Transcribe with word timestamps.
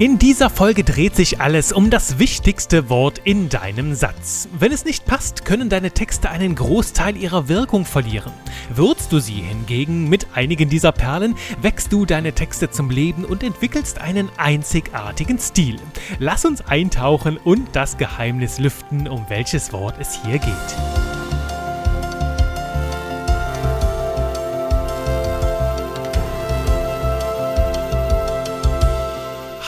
In 0.00 0.18
dieser 0.18 0.48
Folge 0.48 0.82
dreht 0.82 1.14
sich 1.14 1.42
alles 1.42 1.72
um 1.72 1.90
das 1.90 2.18
wichtigste 2.18 2.88
Wort 2.88 3.20
in 3.24 3.50
deinem 3.50 3.94
Satz. 3.94 4.48
Wenn 4.58 4.72
es 4.72 4.86
nicht 4.86 5.04
passt, 5.04 5.44
können 5.44 5.68
deine 5.68 5.90
Texte 5.90 6.30
einen 6.30 6.54
Großteil 6.54 7.18
ihrer 7.18 7.48
Wirkung 7.48 7.84
verlieren. 7.84 8.32
Würzt 8.74 9.12
du 9.12 9.18
sie 9.18 9.42
hingegen 9.42 10.08
mit 10.08 10.28
einigen 10.32 10.70
dieser 10.70 10.92
Perlen, 10.92 11.34
wächst 11.60 11.92
du 11.92 12.06
deine 12.06 12.32
Texte 12.32 12.70
zum 12.70 12.88
Leben 12.88 13.26
und 13.26 13.42
entwickelst 13.42 14.00
einen 14.00 14.30
einzigartigen 14.38 15.38
Stil. 15.38 15.76
Lass 16.18 16.46
uns 16.46 16.62
eintauchen 16.62 17.36
und 17.36 17.68
das 17.76 17.98
Geheimnis 17.98 18.58
lüften, 18.58 19.06
um 19.06 19.26
welches 19.28 19.70
Wort 19.74 19.96
es 20.00 20.18
hier 20.24 20.38
geht. 20.38 21.19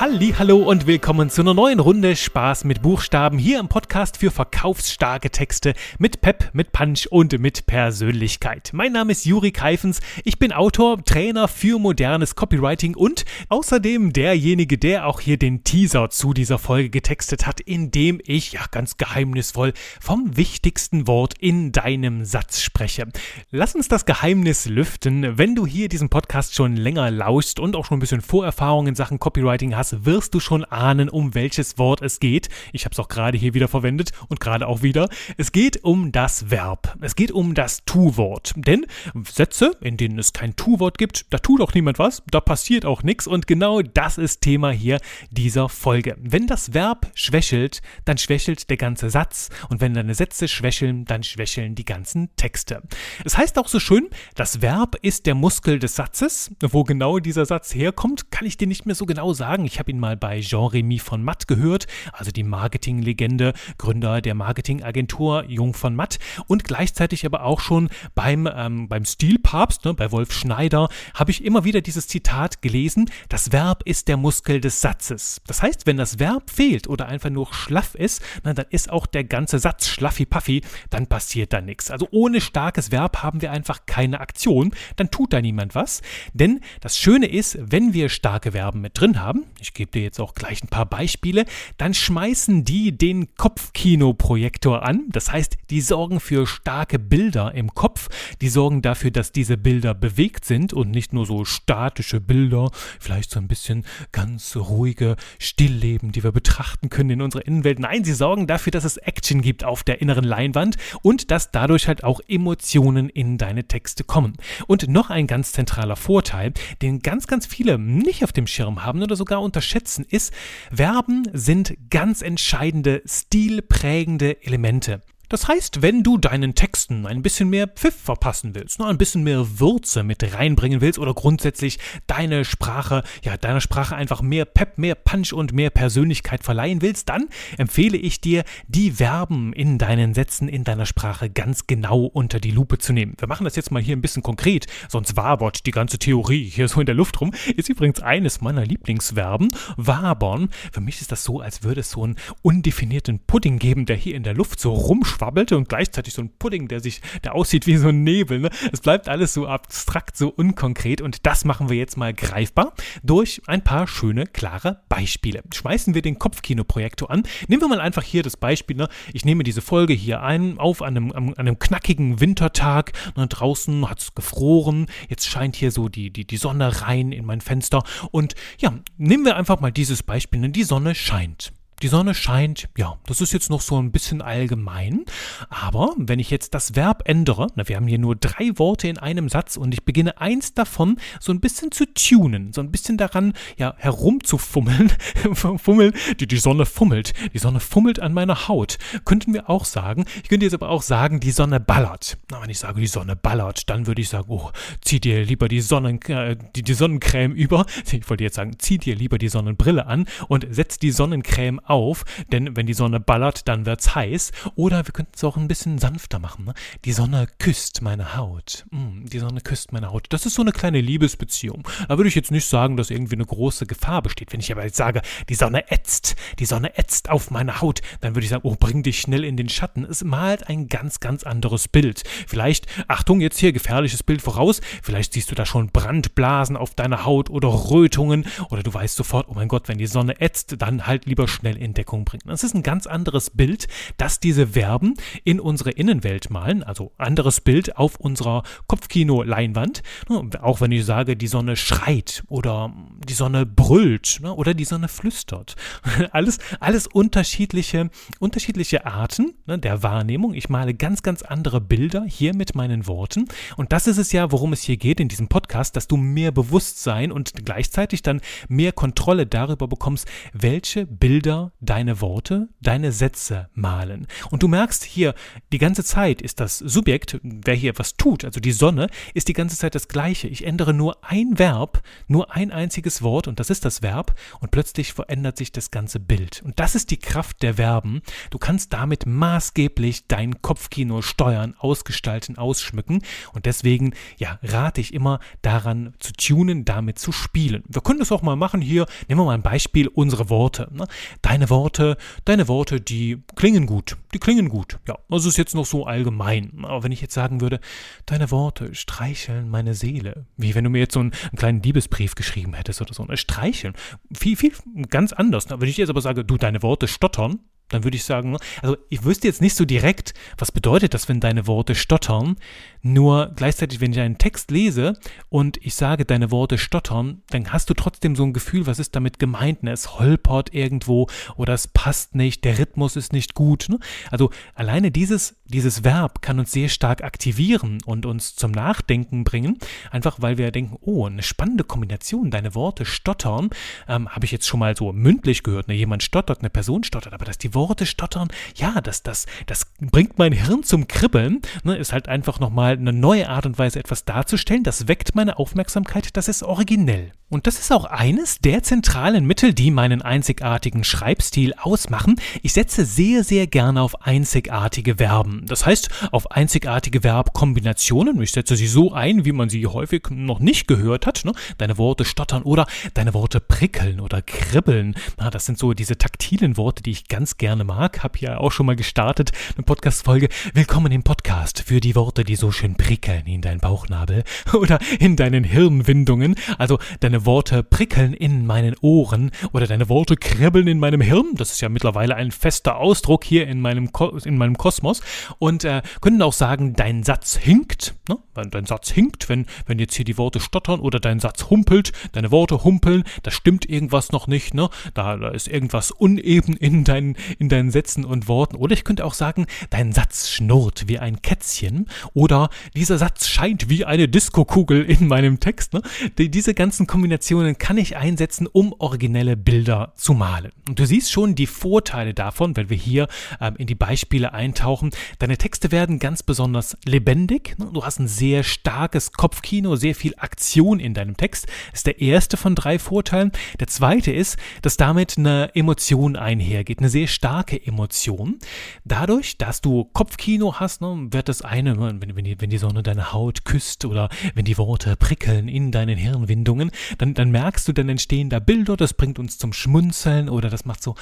Hallo 0.05 0.57
und 0.57 0.89
willkommen 0.89 1.31
zu 1.31 1.43
einer 1.43 1.55
neuen 1.55 1.79
Runde 1.79 2.17
Spaß 2.17 2.65
mit 2.65 2.83
Buchstaben 2.83 3.39
hier 3.39 3.61
im 3.61 3.69
Podcast 3.69 4.17
für 4.17 4.33
verkaufsstarke 4.33 5.31
Texte 5.31 5.75
mit 6.01 6.21
Pep, 6.21 6.51
mit 6.53 6.73
Punch 6.73 7.07
und 7.09 7.39
mit 7.39 7.67
Persönlichkeit. 7.67 8.71
Mein 8.73 8.91
Name 8.91 9.13
ist 9.13 9.27
Juri 9.27 9.53
Keifens, 9.53 10.01
ich 10.25 10.41
bin 10.41 10.51
Autor, 10.51 11.05
Trainer 11.05 11.47
für 11.47 11.79
modernes 11.79 12.35
Copywriting 12.35 12.97
und 12.97 13.25
außerdem 13.49 14.13
derjenige, 14.13 14.77
der 14.77 15.07
auch 15.07 15.21
hier 15.21 15.37
den 15.37 15.63
Teaser 15.63 16.11
zu 16.11 16.35
dieser 16.35 16.59
Folge 16.59 16.91
getextet 16.91 17.47
hat, 17.47 17.61
indem 17.61 18.21
ich 18.27 18.55
ja 18.55 18.63
ganz 18.73 18.97
geheimnisvoll 18.97 19.73
vom 20.01 20.37
wichtigsten 20.37 21.07
Wort 21.07 21.35
in 21.39 21.71
deinem 21.71 22.25
Satz 22.25 22.61
spreche. 22.61 23.07
Lass 23.53 23.77
uns 23.77 23.87
das 23.87 24.05
Geheimnis 24.05 24.67
lüften, 24.67 25.39
wenn 25.39 25.55
du 25.55 25.65
hier 25.65 25.89
diesen 25.89 26.09
Podcast 26.09 26.57
schon 26.57 26.75
länger 26.75 27.09
lauschst 27.13 27.61
und 27.61 27.77
auch 27.77 27.85
schon 27.85 27.99
ein 27.99 28.01
bisschen 28.01 28.21
Vorerfahrung 28.21 28.89
in 28.89 28.97
Sachen 28.97 29.21
Copywriting 29.21 29.77
hast 29.77 29.92
wirst 30.05 30.35
du 30.35 30.41
schon 30.41 30.65
ahnen, 30.65 31.09
um 31.09 31.35
welches 31.35 31.79
Wort 31.79 32.03
es 32.03 32.21
geht. 32.21 32.49
Ich 32.73 32.85
habe 32.85 32.93
es 32.93 32.99
auch 32.99 33.09
gerade 33.09 33.39
hier 33.39 33.55
wieder 33.55 33.69
verwendet 33.69 34.13
und 34.29 34.41
gerade 34.41 34.67
auch 34.67 34.83
wieder. 34.83 35.09
Es 35.37 35.53
geht 35.53 35.85
um 35.85 36.13
das 36.13 36.51
Verb. 36.51 36.97
Es 37.01 37.17
geht 37.17 37.33
um 37.33 37.55
das 37.55 37.85
Tu-Wort. 37.85 38.53
Denn 38.57 38.87
Sätze, 39.29 39.73
in 39.81 39.97
denen 39.97 40.19
es 40.19 40.33
kein 40.33 40.57
Tu-Wort 40.57 40.99
gibt, 40.99 41.33
da 41.33 41.39
tut 41.39 41.61
auch 41.61 41.75
niemand 41.75 41.99
was, 41.99 42.23
da 42.31 42.41
passiert 42.41 42.85
auch 42.85 43.03
nichts 43.03 43.27
und 43.27 43.47
genau 43.47 43.83
das 43.83 44.19
ist 44.19 44.41
Thema 44.41 44.71
hier 44.71 44.99
dieser 45.31 45.69
Folge. 45.69 46.17
Wenn 46.21 46.47
das 46.47 46.75
Verb 46.75 47.11
schwächelt, 47.15 47.83
dann 48.05 48.19
schwächelt 48.19 48.71
der 48.71 48.77
ganze 48.77 49.11
Satz 49.11 49.51
und 49.69 49.81
wenn 49.81 49.95
deine 49.95 50.15
Sätze 50.15 50.49
schwächeln, 50.49 51.05
dann 51.05 51.23
schwächeln 51.23 51.75
die 51.75 51.85
ganzen 51.85 52.35
Texte. 52.37 52.83
Es 53.25 53.37
heißt 53.37 53.59
auch 53.59 53.69
so 53.69 53.81
schön, 53.81 54.09
das 54.35 54.63
Verb 54.63 54.97
ist 55.03 55.27
der 55.27 55.35
Muskel 55.35 55.79
des 55.79 55.97
Satzes. 55.97 56.51
Wo 56.61 56.85
genau 56.85 57.19
dieser 57.19 57.47
Satz 57.47 57.75
herkommt, 57.75 58.31
kann 58.31 58.47
ich 58.47 58.57
dir 58.57 58.67
nicht 58.67 58.87
mehr 58.87 58.95
so 58.95 59.07
genau 59.07 59.33
sagen. 59.33 59.65
Ich 59.65 59.79
habe 59.83 59.91
ihn 59.91 59.99
mal 59.99 60.17
bei 60.17 60.39
Jean-Remy 60.39 61.01
von 61.01 61.25
Matt 61.25 61.49
gehört, 61.49 61.89
also 62.13 62.31
die 62.31 62.45
Marketinglegende, 62.45 63.53
Gründer 63.79 64.21
der 64.21 64.37
Marketingagentur 64.37 65.45
Jung 65.49 65.75
von 65.75 65.97
Matt 65.97 66.21
und 66.47 66.63
gleichzeitig 66.63 67.27
aber 67.27 67.43
auch 67.43 67.59
schon 67.59 67.89
beim, 68.15 68.49
ähm, 68.55 68.87
beim 68.87 69.05
Stilpapst, 69.05 69.85
ne, 69.85 69.95
bei 69.95 70.13
Wolf 70.13 70.33
Schneider, 70.33 70.89
habe 71.15 71.33
ich 71.33 71.45
immer 71.45 71.65
wieder 71.65 71.81
dieses 71.81 72.07
Zitat 72.07 72.63
gelesen, 72.63 73.11
das 73.29 73.51
Verb 73.51 73.83
ist 73.85 74.07
der 74.07 74.17
Muskel 74.17 74.61
des 74.61 74.81
Satzes. 74.81 75.41
Das 75.49 75.63
heißt, 75.63 75.85
wenn 75.85 75.97
das 75.97 76.21
Verb 76.21 76.49
fehlt 76.49 76.87
oder 76.87 77.09
einfach 77.09 77.31
nur 77.31 77.53
schlaff 77.53 77.97
ist, 77.97 78.23
na, 78.45 78.55
dann 78.55 78.67
ist 78.71 78.89
auch 78.89 79.07
der 79.07 79.25
ganze 79.25 79.59
Satz 79.59 79.89
schlaffi-paffi, 79.89 80.63
dann 80.91 81.09
passiert 81.09 81.53
da 81.53 81.61
nichts. 81.61 81.91
Also 81.91 82.07
ohne 82.13 82.41
starkes 82.41 82.93
Verb 82.93 83.25
haben 83.25 83.43
wir 83.43 83.51
einfach 83.51 83.81
keine 83.87 84.21
Aktion, 84.21 84.77
dann 84.95 85.11
tut 85.11 85.33
da 85.33 85.41
niemand 85.41 85.75
was. 85.75 86.03
Denn 86.35 86.61
das 86.81 86.99
Schöne 86.99 87.27
ist, 87.27 87.59
wenn 87.61 87.95
wir 87.95 88.11
starke 88.11 88.53
Verben 88.53 88.81
mit 88.81 89.01
drin 89.01 89.21
haben, 89.21 89.47
ich 89.59 89.72
ich 89.73 89.75
gebe 89.75 89.91
dir 89.91 90.03
jetzt 90.03 90.21
auch 90.21 90.35
gleich 90.35 90.63
ein 90.63 90.69
paar 90.69 90.85
Beispiele, 90.85 91.47
dann 91.79 91.95
schmeißen 91.95 92.63
die 92.63 92.93
den 92.93 93.35
Kopfkinoprojektor 93.37 94.83
an. 94.83 95.05
Das 95.09 95.33
heißt, 95.33 95.57
die 95.71 95.81
sorgen 95.81 96.21
für 96.21 96.47
starke 96.47 96.99
Bilder 96.99 97.55
im 97.55 97.75
Kopf, 97.75 98.11
die 98.43 98.51
sorgen 98.51 98.83
dafür, 98.83 99.11
dass 99.11 99.33
diese 99.33 99.57
Bilder 99.57 99.95
bewegt 99.95 100.45
sind 100.45 100.75
und 100.75 100.91
nicht 100.91 101.15
nur 101.15 101.25
so 101.25 101.47
statische 101.47 102.21
Bilder, 102.21 102.71
vielleicht 103.01 103.31
so 103.31 103.41
ein 103.41 103.49
bisschen 103.49 103.87
ganz 104.13 104.57
ruhige 104.57 105.17
Stillleben, 105.39 106.13
die 106.13 106.23
wir 106.23 106.33
betrachten 106.33 106.91
können 106.91 107.09
in 107.09 107.23
unserer 107.23 107.47
Innenwelt. 107.47 107.79
Nein, 107.79 108.05
sie 108.05 108.13
sorgen 108.13 108.47
dafür, 108.47 108.73
dass 108.73 108.85
es 108.85 108.99
Action 108.99 109.41
gibt 109.41 109.65
auf 109.65 109.85
der 109.85 110.03
inneren 110.03 110.25
Leinwand 110.25 110.77
und 111.01 111.31
dass 111.31 111.51
dadurch 111.51 111.89
halt 111.89 112.05
auch 112.05 112.21
Emotionen 112.29 113.09
in 113.09 113.39
deine 113.39 113.65
Texte 113.65 114.05
kommen. 114.05 114.35
Und 114.67 114.87
noch 114.89 115.09
ein 115.09 115.27
ganz 115.27 115.53
zentraler 115.53 115.97
Vorteil, 115.97 116.53
den 116.83 117.01
ganz, 117.01 117.27
ganz 117.27 117.47
viele 117.47 117.79
nicht 117.79 118.23
auf 118.23 118.33
dem 118.33 118.47
Schirm 118.47 118.85
haben 118.85 119.03
oder 119.03 119.17
sogar 119.17 119.41
unter 119.41 119.62
unterschätzen, 119.63 120.05
ist, 120.09 120.33
Verben 120.73 121.23
sind 121.33 121.75
ganz 121.89 122.21
entscheidende, 122.23 123.03
stilprägende 123.07 124.43
Elemente. 124.43 125.03
Das 125.33 125.49
heißt, 125.49 125.81
wenn 125.81 126.03
du 126.03 126.19
deinen 126.19 126.55
Texten 126.55 127.07
ein 127.07 127.23
bisschen 127.23 127.49
mehr 127.49 127.67
Pfiff 127.67 127.97
verpassen 127.97 128.55
willst, 128.55 128.79
noch 128.79 128.89
ein 128.89 128.99
bisschen 128.99 129.23
mehr 129.23 129.59
Würze 129.59 130.03
mit 130.03 130.23
reinbringen 130.35 130.83
willst 130.83 130.99
oder 130.99 131.15
grundsätzlich 131.15 131.79
deine 132.07 132.45
Sprache, 132.45 133.03
ja, 133.25 133.39
deiner 133.39 133.63
Sprache 133.63 133.97
einfach 133.97 134.21
mehr 134.21 134.45
Pep, 134.45 134.77
mehr 134.77 134.95
Punch 134.95 135.33
und 135.33 135.55
mehr 135.55 135.71
Persönlichkeit 135.71 136.45
verleihen 136.45 136.83
willst, 136.83 137.09
dann 137.09 137.31
empfehle 137.57 137.97
ich 137.97 138.21
dir, 138.21 138.45
die 138.69 138.91
Verben 138.91 139.55
in 139.55 139.79
deinen 139.79 140.13
Sätzen, 140.13 140.49
in 140.49 140.65
deiner 140.65 140.85
Sprache 140.85 141.31
ganz 141.31 141.67
genau 141.67 142.01
unter 142.01 142.39
die 142.39 142.51
Lupe 142.51 142.77
zu 142.77 142.93
nehmen. 142.93 143.15
Wir 143.17 143.27
machen 143.27 143.45
das 143.45 143.57
jetzt 143.57 143.71
mal 143.71 143.81
hier 143.81 143.97
ein 143.97 144.03
bisschen 144.03 144.23
konkret, 144.23 144.67
sonst 144.91 145.17
wabert 145.17 145.65
die 145.65 145.71
ganze 145.71 145.99
Theorie 145.99 146.45
hier 146.45 146.69
so 146.69 146.79
in 146.79 146.85
der 146.85 146.95
Luft 146.95 147.23
rum. 147.23 147.33
Ist 147.57 147.71
übrigens 147.71 148.01
eines 148.01 148.43
meiner 148.43 148.67
Lieblingsverben, 148.67 149.49
wabern. 149.79 150.51
Für 150.73 150.83
mich 150.83 151.01
ist 151.01 151.11
das 151.11 151.25
so, 151.25 151.41
als 151.41 151.63
würde 151.63 151.81
es 151.81 151.91
so 151.91 152.05
einen 152.05 152.17
undefinierten 152.43 153.19
Pudding 153.21 153.59
geben, 153.59 153.87
der 153.87 153.97
hier 153.97 154.15
in 154.15 154.25
der 154.25 154.35
Luft 154.35 154.61
so 154.61 154.75
rumschwimmt 154.75 155.22
schwabbelt 155.23 155.53
und 155.53 155.69
gleichzeitig 155.69 156.15
so 156.15 156.23
ein 156.23 156.31
Pudding, 156.37 156.67
der 156.67 156.81
sich, 156.81 157.01
der 157.23 157.35
aussieht 157.35 157.67
wie 157.69 157.77
so 157.77 157.89
ein 157.89 158.03
Nebel. 158.03 158.41
Ne? 158.41 158.51
Es 158.73 158.81
bleibt 158.81 159.09
alles 159.09 159.33
so 159.35 159.47
abstrakt, 159.47 160.17
so 160.17 160.29
unkonkret 160.29 161.01
und 161.01 161.25
das 161.27 161.45
machen 161.45 161.69
wir 161.69 161.77
jetzt 161.77 161.97
mal 161.97 162.13
greifbar 162.13 162.73
durch 163.05 163.41
ein 163.47 163.63
paar 163.63 163.87
schöne, 163.87 164.27
klare 164.27 164.83
Beispiele. 164.89 165.43
Schmeißen 165.55 165.95
wir 165.95 166.03
den 166.03 166.19
Kopfkinoprojektor 166.19 167.09
an. 167.11 167.23
Nehmen 167.47 167.63
wir 167.63 167.69
mal 167.69 167.81
einfach 167.81 168.03
hier 168.03 168.25
das 168.25 168.37
Beispiel. 168.37 168.77
Ne? 168.77 168.89
Ich 169.13 169.25
nehme 169.25 169.45
diese 169.45 169.63
Folge 169.63 169.93
hier 169.93 170.23
ein, 170.23 170.59
auf 170.59 170.83
an 170.83 170.97
einem, 170.97 171.13
an 171.13 171.35
einem 171.35 171.59
knackigen 171.59 172.21
Wintertag. 172.21 172.93
Ne? 173.17 173.29
Draußen 173.29 173.89
hat 173.89 174.01
es 174.01 174.15
gefroren. 174.15 174.87
Jetzt 175.09 175.29
scheint 175.29 175.55
hier 175.55 175.71
so 175.71 175.89
die, 175.89 176.11
die, 176.11 176.27
die 176.27 176.37
Sonne 176.37 176.83
rein 176.83 177.13
in 177.13 177.25
mein 177.25 177.41
Fenster. 177.41 177.85
Und 178.11 178.35
ja, 178.59 178.75
nehmen 178.97 179.25
wir 179.25 179.37
einfach 179.37 179.61
mal 179.61 179.71
dieses 179.71 180.03
Beispiel. 180.03 180.41
Ne? 180.41 180.51
Die 180.51 180.65
Sonne 180.65 180.97
scheint. 180.97 181.53
Die 181.83 181.89
Sonne 181.89 182.15
scheint, 182.15 182.69
ja, 182.79 182.97
das 183.07 183.21
ist 183.21 183.33
jetzt 183.33 183.51
noch 183.51 183.61
so 183.61 183.77
ein 183.77 183.91
bisschen 183.91 184.23
allgemein. 184.23 185.05
Aber 185.51 185.93
wenn 185.97 186.21
ich 186.21 186.31
jetzt 186.31 186.55
das 186.55 186.77
Verb 186.77 187.03
ändere, 187.07 187.49
na, 187.57 187.69
wir 187.69 187.75
haben 187.75 187.89
hier 187.89 187.99
nur 187.99 188.15
drei 188.15 188.53
Worte 188.55 188.87
in 188.87 188.99
einem 188.99 189.29
Satz 189.29 189.57
und 189.57 189.75
ich 189.75 189.83
beginne 189.83 190.21
eins 190.21 190.55
davon 190.55 190.97
so 191.19 191.33
ein 191.33 191.41
bisschen 191.41 191.73
zu 191.73 191.93
tunen, 191.93 192.53
so 192.53 192.61
ein 192.61 192.71
bisschen 192.71 192.99
daran, 192.99 193.33
ja, 193.57 193.75
herumzufummeln, 193.79 194.93
fummeln, 195.35 195.93
die, 196.21 196.29
die 196.29 196.37
Sonne 196.37 196.67
fummelt, 196.67 197.15
die 197.33 197.39
Sonne 197.39 197.59
fummelt 197.59 197.99
an 197.99 198.15
meiner 198.15 198.47
Haut, 198.47 198.79
könnten 199.05 199.35
wir 199.35 199.51
auch 199.51 199.65
sagen. 199.65 200.05
Ich 200.23 200.29
könnte 200.29 200.47
jetzt 200.47 200.55
aber 200.55 200.69
auch 200.69 200.83
sagen, 200.83 201.19
die 201.19 201.33
Sonne 201.33 201.59
ballert. 201.59 202.17
Na, 202.31 202.41
wenn 202.41 202.51
ich 202.51 202.61
sage, 202.61 202.81
die 202.81 202.87
Sonne 202.87 203.17
ballert, 203.17 203.69
dann 203.69 203.89
würde 203.89 204.03
ich 204.03 204.09
sagen, 204.09 204.27
oh, 204.29 204.53
zieh 204.83 205.01
dir 205.01 205.25
lieber 205.25 205.49
die, 205.49 205.61
Sonnen, 205.61 206.01
äh, 206.03 206.37
die, 206.55 206.63
die 206.63 206.75
Sonnencreme 206.75 207.33
über. 207.33 207.67
Ich 207.93 208.09
wollte 208.09 208.25
jetzt 208.25 208.37
sagen, 208.37 208.53
zieh 208.59 208.79
dir 208.79 208.95
lieber 208.95 209.19
die 209.19 209.29
Sonnenbrille 209.29 209.87
an 209.87 210.07
und 210.29 210.47
setz 210.51 210.79
die 210.79 210.93
Sonnencreme 210.93 211.61
auf 211.61 211.72
auf, 211.73 212.05
denn 212.31 212.57
wenn 212.57 212.67
die 212.67 212.75
Sonne 212.75 213.01
ballert, 213.01 213.49
dann 213.49 213.67
wird's 213.67 213.95
heiß. 213.95 214.33
Oder 214.55 214.87
wir 214.87 214.93
könnten 214.93 215.13
es 215.15 215.25
auch 215.25 215.37
ein 215.37 215.49
bisschen 215.49 215.79
sanfter 215.79 216.19
machen. 216.19 216.45
Ne? 216.45 216.55
Die 216.85 216.93
Sonne 216.93 217.27
küsst 217.39 217.83
meine 217.83 218.17
Haut. 218.17 218.65
Mm, 218.71 219.07
die 219.07 219.19
Sonne 219.19 219.41
küsst 219.41 219.73
meine 219.73 219.91
Haut. 219.91 220.07
Das 220.11 220.27
ist 220.27 220.35
so 220.35 220.43
eine 220.43 220.53
kleine 220.53 220.81
Liebesbeziehung. 220.81 221.67
Da 221.89 221.97
würde 221.97 222.09
ich 222.09 222.15
jetzt 222.15 222.31
nicht 222.31 222.47
sagen, 222.47 222.77
dass 222.77 222.91
irgendwie 222.91 223.17
eine 223.17 223.27
große 223.27 223.67
Gefahr 223.67 224.03
besteht. 224.03 224.33
Wenn 224.33 224.41
ich 224.41 224.53
aber 224.53 224.65
jetzt 224.65 224.77
sage, 224.77 225.03
die 225.29 225.35
Sonne 225.35 225.71
ätzt, 225.71 226.17
die 226.39 226.45
Sonne 226.45 226.77
ätzt 226.77 227.11
auf 227.11 227.31
meine 227.31 227.61
Haut, 227.61 227.81
dann 228.01 228.15
würde 228.15 228.25
ich 228.25 228.31
sagen, 228.31 228.47
oh, 228.47 228.57
bring 228.59 228.83
dich 228.83 229.01
schnell 229.01 229.25
in 229.25 229.37
den 229.37 229.49
Schatten. 229.49 229.85
Es 229.85 230.05
malt 230.05 230.49
ein 230.49 230.69
ganz, 230.69 231.01
ganz 231.01 231.25
anderes 231.25 231.69
Bild. 231.69 232.03
Vielleicht, 232.27 232.67
Achtung, 232.89 233.21
jetzt 233.21 233.39
hier 233.39 233.53
gefährliches 233.53 234.03
Bild 234.03 234.23
voraus. 234.23 234.61
Vielleicht 234.83 235.15
siehst 235.15 235.31
du 235.31 235.35
da 235.35 235.47
schon 235.47 235.71
Brandblasen 235.71 236.57
auf 236.57 236.75
deiner 236.75 237.05
Haut 237.05 237.31
oder 237.31 237.49
Rötungen 237.49 238.27
oder 238.51 238.63
du 238.63 238.73
weißt 238.73 238.97
sofort, 238.97 239.29
oh 239.29 239.35
mein 239.35 239.49
Gott, 239.49 239.69
wenn 239.69 239.79
die 239.79 239.87
Sonne 239.87 240.21
ätzt, 240.21 240.57
dann 240.59 240.87
halt 240.87 241.07
lieber 241.07 241.29
schnell 241.29 241.57
in 241.63 241.75
Deckung 241.75 242.05
bringen. 242.05 242.25
Das 242.27 242.45
ist 242.45 242.55
ein 242.55 242.63
ganz 242.63 242.87
anderes 242.87 243.31
Bild, 243.31 243.69
das 243.97 244.21
diese 244.21 244.49
Verben 244.49 244.95
in 245.25 245.41
unsere 245.41 245.71
Innenwelt 245.71 246.31
malen, 246.31 246.63
also 246.63 246.93
anderes 246.99 247.41
Bild 247.41 247.77
auf 247.77 247.97
unserer 247.97 248.43
Kopfkino-Leinwand. 248.67 249.83
Ne, 250.09 250.29
auch 250.43 250.61
wenn 250.61 250.73
ich 250.73 250.85
sage, 250.85 251.17
die 251.17 251.27
Sonne 251.27 251.57
schreit 251.57 252.25
oder 252.29 252.73
die 253.07 253.15
Sonne 253.15 253.47
brüllt 253.47 254.21
ne, 254.23 254.35
oder 254.35 254.55
die 254.55 254.65
Sonne 254.65 254.89
flüstert. 254.89 255.57
Alles, 256.13 256.39
alles 256.61 256.87
unterschiedliche, 256.87 257.91
unterschiedliche 258.19 258.87
Arten 258.87 259.35
ne, 259.47 259.59
der 259.59 259.83
Wahrnehmung. 259.83 260.35
Ich 260.35 260.49
male 260.49 260.75
ganz, 260.75 261.03
ganz 261.03 261.23
andere 261.23 261.61
Bilder 261.61 262.05
hier 262.07 262.35
mit 262.35 262.55
meinen 262.55 262.87
Worten. 262.87 263.27
Und 263.57 263.73
das 263.73 263.87
ist 263.87 263.99
es 263.99 264.13
ja, 264.13 264.33
worum 264.33 264.53
es 264.53 264.63
hier 264.63 264.77
geht 264.77 265.01
in 265.01 265.09
diesem 265.09 265.29
Podcast, 265.29 265.77
dass 265.77 265.87
du 265.87 265.97
mehr 265.97 266.33
Bewusstsein 266.33 267.13
und 267.13 267.33
gleichzeitig 267.45 268.03
dann 268.03 268.21
mehr 268.49 268.73
Kontrolle 268.73 269.27
darüber 269.27 269.69
bekommst, 269.69 270.09
welche 270.33 270.87
Bilder 270.87 271.52
deine 271.61 272.01
Worte, 272.01 272.49
deine 272.61 272.93
Sätze 272.93 273.49
malen. 273.55 274.07
Und 274.31 274.43
du 274.43 274.49
merkst 274.49 274.85
hier, 274.85 275.15
die 275.53 275.59
ganze 275.59 275.85
Zeit 275.85 276.21
ist 276.21 276.41
das 276.41 276.59
Subjekt, 276.59 277.19
wer 277.23 277.55
hier 277.55 277.71
etwas 277.71 277.97
tut, 277.97 278.25
also 278.25 278.41
die 278.41 278.53
Sonne, 278.53 278.89
ist 279.15 279.29
die 279.29 279.33
ganze 279.33 279.57
Zeit 279.57 279.75
das 279.75 279.89
gleiche. 279.89 280.29
Ich 280.29 280.45
ändere 280.45 280.75
nur 280.75 281.05
ein 281.05 281.39
Verb, 281.39 281.83
nur 282.09 282.35
ein 282.35 282.51
einziges 282.51 283.03
Wort 283.03 283.29
und 283.29 283.39
das 283.39 283.51
ist 283.51 283.65
das 283.65 283.83
Verb 283.83 284.15
und 284.41 284.51
plötzlich 284.51 284.93
verändert 284.93 285.37
sich 285.37 285.53
das 285.53 285.71
ganze 285.71 286.01
Bild. 286.01 286.43
Und 286.45 286.59
das 286.59 286.75
ist 286.75 286.91
die 286.91 286.99
Kraft 286.99 287.43
der 287.43 287.55
Verben. 287.55 288.03
Du 288.31 288.39
kannst 288.39 288.73
damit 288.73 289.07
maßgeblich 289.07 290.09
dein 290.09 290.43
Kopfkino 290.43 291.03
steuern, 291.03 291.55
ausgestalten, 291.59 292.39
ausschmücken 292.39 293.03
und 293.33 293.47
deswegen, 293.47 293.95
ja, 294.17 294.39
rate 294.43 294.81
ich 294.81 294.93
immer 294.93 295.21
daran 295.43 295.95
zu 296.01 296.13
tunen, 296.13 296.65
damit 296.65 296.99
zu 296.99 297.13
spielen. 297.13 297.63
Wir 297.69 297.83
können 297.83 298.01
das 298.01 298.13
auch 298.13 298.23
mal 298.23 298.37
machen 298.37 298.61
hier. 298.61 298.87
Nehmen 299.09 299.21
wir 299.21 299.27
mal 299.27 299.35
ein 299.35 299.43
Beispiel, 299.43 299.89
unsere 299.89 300.29
Worte. 300.31 300.69
Ne? 300.73 300.87
Deine 301.33 301.49
Worte, 301.49 301.97
deine 302.27 302.47
Worte, 302.47 302.79
die 302.79 303.23
klingen 303.37 303.65
gut. 303.65 303.97
Die 304.13 304.19
klingen 304.19 304.51
gut. 304.51 304.79
Ja, 304.87 304.99
das 305.09 305.25
ist 305.25 305.39
jetzt 305.39 305.55
noch 305.55 305.65
so 305.65 305.87
allgemein. 305.87 306.63
Aber 306.63 306.83
wenn 306.83 306.93
ich 306.93 307.01
jetzt 307.01 307.15
sagen 307.15 307.41
würde, 307.41 307.59
deine 308.05 308.31
Worte 308.31 308.75
streicheln 308.75 309.49
meine 309.49 309.73
Seele. 309.73 310.27
Wie 310.37 310.55
wenn 310.55 310.63
du 310.63 310.69
mir 310.69 310.81
jetzt 310.81 310.93
so 310.93 311.01
einen, 311.01 311.13
einen 311.31 311.39
kleinen 311.39 311.63
Liebesbrief 311.63 312.17
geschrieben 312.17 312.53
hättest 312.53 312.83
oder 312.83 312.93
so. 312.93 313.07
Ne? 313.07 313.17
Streicheln. 313.17 313.73
Viel, 314.13 314.37
viel 314.37 314.53
ganz 314.91 315.15
anders. 315.15 315.47
Wenn 315.49 315.71
ich 315.71 315.79
jetzt 315.79 315.89
aber 315.89 316.03
sage, 316.03 316.23
du, 316.23 316.37
deine 316.37 316.63
Worte 316.63 316.87
stottern, 316.87 317.39
dann 317.73 317.85
würde 317.85 317.97
ich 317.97 318.05
sagen, 318.05 318.37
also 318.61 318.77
ich 318.89 319.05
wüsste 319.05 319.27
jetzt 319.27 319.41
nicht 319.41 319.55
so 319.55 319.65
direkt, 319.65 320.15
was 320.39 320.53
bedeutet 320.53 320.95
das, 320.95 321.09
wenn 321.09 321.21
deine 321.21 321.47
Worte 321.47 321.75
stottern. 321.75 322.37
Nur 322.83 323.33
gleichzeitig, 323.37 323.81
wenn 323.81 323.93
ich 323.93 324.01
einen 324.01 324.19
Text 324.19 324.51
lese 324.51 324.99
und 325.29 325.57
ich 325.59 325.75
sage, 325.75 326.05
deine 326.05 326.31
Worte 326.31 326.59
stottern, 326.59 327.23
dann 327.31 327.53
hast 327.53 327.71
du 327.71 327.75
trotzdem 327.75 328.17
so 328.17 328.25
ein 328.25 328.33
Gefühl, 328.33 328.67
was 328.67 328.81
ist 328.81 328.97
damit 328.97 329.19
gemeint? 329.21 329.63
Ne? 329.63 329.71
Es 329.71 329.99
holpert 330.01 330.53
irgendwo 330.53 331.07
oder 331.37 331.55
es 331.55 331.69
passt 331.69 332.17
nicht, 332.17 332.45
der 332.45 332.59
Rhythmus 332.59 332.97
ist 332.97 333.13
nicht 333.13 333.35
gut. 333.35 333.69
Ne? 333.69 333.79
Also 334.11 334.31
alleine 334.55 334.91
dieses, 334.91 335.37
dieses 335.45 335.85
Verb 335.85 336.23
kann 336.23 336.41
uns 336.41 336.51
sehr 336.51 336.69
stark 336.69 337.05
aktivieren 337.05 337.79
und 337.87 338.05
uns 338.05 338.35
zum 338.35 338.51
Nachdenken 338.51 339.23
bringen, 339.23 339.59
einfach 339.91 340.17
weil 340.21 340.39
wir 340.39 340.51
denken, 340.51 340.77
oh, 340.81 341.07
eine 341.07 341.23
spannende 341.23 341.65
Kombination, 341.65 342.31
deine 342.31 342.55
Worte 342.55 342.85
stottern, 342.85 343.51
ähm, 343.89 344.09
habe 344.09 344.25
ich 344.25 344.33
jetzt 344.33 344.49
schon 344.49 344.61
mal 344.61 344.77
so 344.77 344.93
mündlich 344.93 345.43
gehört, 345.43 345.69
ne? 345.69 345.75
jemand 345.75 346.03
stottert, 346.03 346.41
eine 346.41 346.51
Person 346.51 346.83
stottert, 346.83 347.13
aber 347.13 347.25
dass 347.25 347.39
die 347.39 347.55
Worte 347.55 347.62
stottern, 347.83 348.29
ja, 348.55 348.81
das, 348.81 349.03
das, 349.03 349.27
das 349.47 349.67
bringt 349.81 350.19
mein 350.19 350.33
Hirn 350.33 350.63
zum 350.63 350.89
Kribbeln, 350.89 351.41
ne? 351.65 351.77
ist 351.77 351.93
halt 351.93 352.09
einfach 352.09 352.41
nochmal 352.41 352.63
mal 352.63 352.73
eine 352.73 352.93
neue 352.93 353.29
Art 353.29 353.47
und 353.47 353.59
Weise 353.59 353.81
etwas 353.81 354.05
darzustellen, 354.05 354.63
das 354.63 354.87
weckt 354.87 355.15
meine 355.15 355.39
Aufmerksamkeit, 355.39 356.17
das 356.17 356.29
ist 356.29 356.43
originell. 356.43 357.13
Und 357.33 357.47
das 357.47 357.59
ist 357.59 357.73
auch 357.73 357.87
eines 357.87 358.41
der 358.41 358.63
zentralen 358.63 359.25
Mittel, 359.25 359.55
die 359.55 359.71
meinen 359.71 360.03
einzigartigen 360.03 360.85
Schreibstil 360.85 361.55
ausmachen. 361.55 362.17
Ich 362.43 362.53
setze 362.53 362.85
sehr, 362.85 363.25
sehr 363.25 363.47
gerne 363.47 363.81
auf 363.81 364.03
einzigartige 364.03 364.97
Verben. 364.97 365.47
Das 365.47 365.65
heißt, 365.65 365.89
auf 366.11 366.31
einzigartige 366.31 367.01
Verbkombinationen. 367.01 368.21
Ich 368.21 368.33
setze 368.33 368.55
sie 368.55 368.67
so 368.67 368.93
ein, 368.93 369.25
wie 369.25 369.33
man 369.33 369.49
sie 369.49 369.67
häufig 369.67 370.11
noch 370.11 370.41
nicht 370.41 370.69
gehört 370.69 371.07
hat. 371.07 371.25
Ne? 371.25 371.33
Deine 371.57 371.79
Worte 371.79 372.05
stottern 372.05 372.43
oder 372.43 372.67
deine 372.93 373.15
Worte 373.15 373.41
prickeln 373.41 374.01
oder 374.01 374.21
kribbeln. 374.21 374.95
Na, 375.17 375.31
das 375.31 375.47
sind 375.47 375.59
so 375.59 375.73
diese 375.73 375.97
taktilen 375.97 376.59
Worte, 376.59 376.83
die 376.83 376.91
ich 376.91 377.09
ganz 377.09 377.39
gerne 377.39 377.52
mag. 377.61 378.03
Hab 378.03 378.19
ja 378.19 378.39
auch 378.39 378.51
schon 378.51 378.65
mal 378.65 378.77
gestartet, 378.77 379.31
eine 379.55 379.65
Podcast-Folge. 379.65 380.29
Willkommen 380.55 380.91
im 380.91 381.03
Podcast 381.03 381.61
für 381.67 381.81
die 381.81 381.95
Worte, 381.95 382.25
die 382.25 382.35
so 382.35 382.51
schön 382.51 382.77
prickeln 382.77 383.27
in 383.27 383.43
deinen 383.43 383.61
Bauchnabel 383.61 384.25
oder 384.55 384.79
in 384.99 385.17
deinen 385.17 385.45
Hirnwindungen. 385.45 386.35
Also 386.57 386.79
deine 387.01 387.27
Worte 387.27 387.63
prickeln 387.63 388.15
in 388.15 388.47
meinen 388.47 388.75
Ohren 388.81 389.31
oder 389.53 389.67
deine 389.67 389.91
Worte 389.91 390.17
kribbeln 390.17 390.67
in 390.67 390.79
meinem 390.79 391.03
Hirn. 391.03 391.35
Das 391.35 391.53
ist 391.53 391.61
ja 391.61 391.69
mittlerweile 391.69 392.17
ein 392.17 392.31
fester 392.31 392.77
Ausdruck 392.77 393.23
hier 393.23 393.47
in 393.47 393.61
meinem, 393.61 393.93
Ko 393.93 394.17
in 394.25 394.39
meinem 394.39 394.57
Kosmos. 394.57 395.03
Und 395.39 395.65
äh, 395.65 395.83
können 396.01 396.23
auch 396.23 396.33
sagen, 396.33 396.73
dein 396.75 397.03
Satz 397.03 397.37
hinkt. 397.37 397.95
Ne? 398.09 398.17
Dein 398.35 398.65
Satz 398.65 398.91
hinkt, 398.91 399.29
wenn, 399.29 399.45
wenn 399.67 399.79
jetzt 399.79 399.95
hier 399.95 400.07
die 400.07 400.17
Worte 400.17 400.41
stottern 400.41 400.81
oder 400.81 401.01
dein 401.01 401.21
Satz 401.21 401.51
humpelt, 401.51 401.93
deine 402.13 402.31
Worte 402.31 402.65
humpeln, 402.65 403.05
da 403.23 403.31
stimmt 403.31 403.69
irgendwas 403.69 404.11
noch 404.11 404.27
nicht. 404.27 404.55
Ne? 404.55 404.71
Da, 404.95 405.19
da 405.19 405.29
ist 405.29 405.49
irgendwas 405.49 405.91
uneben 405.91 406.57
in 406.57 406.85
deinen, 406.85 407.17
in 407.43 407.49
deinen 407.49 407.73
Sätzen 407.73 408.05
und 408.05 408.29
Worten. 408.29 408.55
Oder 408.55 408.73
ich 408.73 408.85
könnte 408.85 409.05
auch 409.05 409.15
sagen, 409.15 409.47
dein 409.71 409.91
Satz 409.91 410.31
schnurrt 410.31 410.85
wie 410.87 411.01
ein 411.01 411.23
Kätzchen 411.23 411.89
oder 412.15 412.51
dieser 412.77 412.99
Satz 412.99 413.27
scheint 413.27 413.69
wie 413.69 413.85
eine 413.85 414.07
Diskokugel 414.07 414.85
in 414.85 415.09
meinem 415.09 415.41
Text. 415.41 415.73
Ne? 415.73 415.83
Die, 416.19 416.31
diese 416.31 416.55
ganzen 416.55 416.87
Kombinationen 416.87 417.59
kann 417.59 417.79
ich 417.79 417.97
einsetzen, 417.97 418.47
um 418.47 418.73
originelle 418.79 419.37
Bilder 419.37 419.93
zu 419.97 420.15
malen. 420.15 420.53
Und 420.69 420.79
du 420.79 420.87
siehst 420.87 421.11
schon 421.11 421.35
die 421.35 421.49
Vorteile 421.49 422.15
davon, 422.15 422.57
wenn 422.57 422.71
wir 422.71 422.77
hier 422.77 423.09
ähm, 423.41 423.57
in 423.59 423.67
die 423.67 423.75
Beispiele 423.75 424.33
eintauchen. 424.33 424.91
Deine 425.19 425.37
Texte 425.37 425.73
werden 425.73 425.99
ganz 425.99 426.23
besonders 426.23 426.77
lebendig. 426.85 427.59
Ne? 427.59 427.71
Du 427.73 427.85
hast 427.85 427.99
ein 427.99 428.07
sehr 428.07 428.45
starkes 428.45 429.13
Kopfkino, 429.13 429.75
sehr 429.75 429.97
viel 429.97 430.15
Aktion 430.17 430.79
in 430.79 430.95
deinem 430.95 431.17
Text. 431.17 431.49
Das 431.73 431.81
ist 431.81 431.87
der 431.89 432.01
erste 432.01 432.37
von 432.37 432.55
drei 432.55 432.79
Vorteilen. 432.79 433.33
Der 433.59 433.67
zweite 433.67 434.13
ist, 434.13 434.39
dass 434.63 434.77
damit 434.77 435.19
eine 435.19 435.51
Emotion 435.57 436.15
einhergeht, 436.15 436.79
eine 436.79 436.89
sehr 436.89 437.09
starke 437.23 437.65
Emotion. 437.65 438.41
Dadurch, 438.85 439.39
dass 439.39 439.61
du 439.61 439.85
Kopfkino 439.85 440.57
hast, 440.59 440.81
ne, 440.81 441.07
wird 441.13 441.29
das 441.29 441.43
eine, 441.43 441.79
wenn, 441.79 442.17
wenn 442.17 442.25
die 442.25 442.41
wenn 442.41 442.51
die 442.51 442.59
Sonne 442.59 442.83
deine 442.83 443.13
Haut 443.13 443.45
küsst 443.45 443.85
oder 443.85 444.09
wenn 444.35 444.45
die 444.45 444.59
Worte 444.59 444.97
prickeln 444.97 445.47
in 445.47 445.71
deinen 445.71 445.97
Hirnwindungen, 445.97 446.73
dann, 446.99 447.15
dann 447.15 447.31
merkst 447.31 447.69
du, 447.69 447.73
dann 447.73 447.89
entstehen 447.89 448.29
da 448.29 448.41
Bilder, 448.41 448.77
das 448.77 448.93
bringt 448.95 449.21
uns 449.21 449.39
zum 449.39 449.53
Schmunzeln 449.53 450.29
oder 450.29 450.51
das 450.51 450.65
macht 450.65 450.83
so 450.83 450.97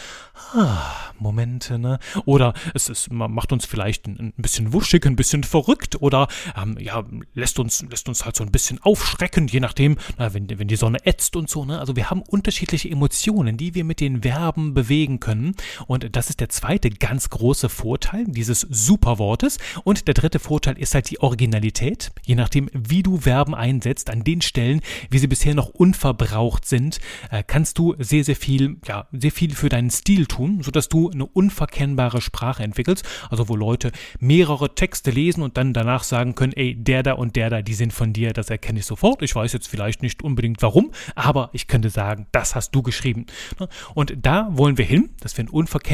ah, 0.52 0.92
Momente, 1.18 1.78
ne? 1.78 1.98
Oder 2.26 2.52
es, 2.74 2.90
es 2.90 3.08
macht 3.08 3.50
uns 3.50 3.64
vielleicht 3.64 4.06
ein, 4.06 4.34
ein 4.36 4.42
bisschen 4.42 4.74
wuschig, 4.74 5.06
ein 5.06 5.16
bisschen 5.16 5.42
verrückt 5.42 6.02
oder 6.02 6.28
ähm, 6.54 6.76
ja, 6.78 7.02
lässt 7.32 7.58
uns, 7.58 7.82
lässt 7.88 8.10
uns 8.10 8.26
halt 8.26 8.36
so 8.36 8.44
ein 8.44 8.52
bisschen 8.52 8.78
aufschrecken, 8.82 9.48
je 9.48 9.60
nachdem, 9.60 9.96
na, 10.18 10.34
wenn, 10.34 10.50
wenn 10.50 10.68
die 10.68 10.76
Sonne 10.76 10.98
ätzt 11.06 11.34
und 11.34 11.48
so, 11.48 11.64
ne? 11.64 11.80
Also 11.80 11.96
wir 11.96 12.10
haben 12.10 12.20
unterschiedliche 12.20 12.90
Emotionen, 12.90 13.56
die 13.56 13.74
wir 13.74 13.84
mit 13.84 14.00
den 14.00 14.20
Verben 14.20 14.74
bewegen 14.74 15.18
können. 15.18 15.54
Und 15.86 16.09
das 16.16 16.30
ist 16.30 16.40
der 16.40 16.48
zweite 16.48 16.90
ganz 16.90 17.30
große 17.30 17.68
Vorteil 17.68 18.24
dieses 18.26 18.60
Superwortes. 18.60 19.58
Und 19.84 20.06
der 20.08 20.14
dritte 20.14 20.38
Vorteil 20.38 20.78
ist 20.78 20.94
halt 20.94 21.10
die 21.10 21.20
Originalität, 21.20 22.10
je 22.24 22.34
nachdem, 22.34 22.70
wie 22.72 23.02
du 23.02 23.18
Verben 23.18 23.54
einsetzt, 23.54 24.10
an 24.10 24.24
den 24.24 24.40
Stellen, 24.40 24.80
wie 25.10 25.18
sie 25.18 25.26
bisher 25.26 25.54
noch 25.54 25.68
unverbraucht 25.68 26.66
sind, 26.66 27.00
äh, 27.30 27.42
kannst 27.46 27.78
du 27.78 27.94
sehr, 27.98 28.24
sehr 28.24 28.36
viel, 28.36 28.76
ja, 28.86 29.08
sehr 29.12 29.32
viel 29.32 29.54
für 29.54 29.68
deinen 29.68 29.90
Stil 29.90 30.26
tun, 30.26 30.62
sodass 30.62 30.88
du 30.88 31.10
eine 31.10 31.26
unverkennbare 31.26 32.20
Sprache 32.20 32.62
entwickelst. 32.62 33.04
Also 33.28 33.48
wo 33.48 33.56
Leute 33.56 33.92
mehrere 34.18 34.74
Texte 34.74 35.10
lesen 35.10 35.42
und 35.42 35.56
dann 35.56 35.72
danach 35.72 36.02
sagen 36.02 36.34
können, 36.34 36.52
ey, 36.52 36.74
der 36.74 37.02
da 37.02 37.12
und 37.14 37.36
der 37.36 37.50
da, 37.50 37.62
die 37.62 37.74
sind 37.74 37.92
von 37.92 38.12
dir, 38.12 38.32
das 38.32 38.50
erkenne 38.50 38.80
ich 38.80 38.86
sofort. 38.86 39.22
Ich 39.22 39.34
weiß 39.34 39.52
jetzt 39.52 39.68
vielleicht 39.68 40.02
nicht 40.02 40.22
unbedingt 40.22 40.62
warum, 40.62 40.92
aber 41.14 41.50
ich 41.52 41.66
könnte 41.66 41.90
sagen, 41.90 42.26
das 42.32 42.54
hast 42.54 42.74
du 42.74 42.82
geschrieben. 42.82 43.26
Ne? 43.58 43.68
Und 43.94 44.14
da 44.20 44.48
wollen 44.52 44.78
wir 44.78 44.84
hin, 44.84 45.10
dass 45.20 45.36
wir 45.36 45.42
einen 45.42 45.50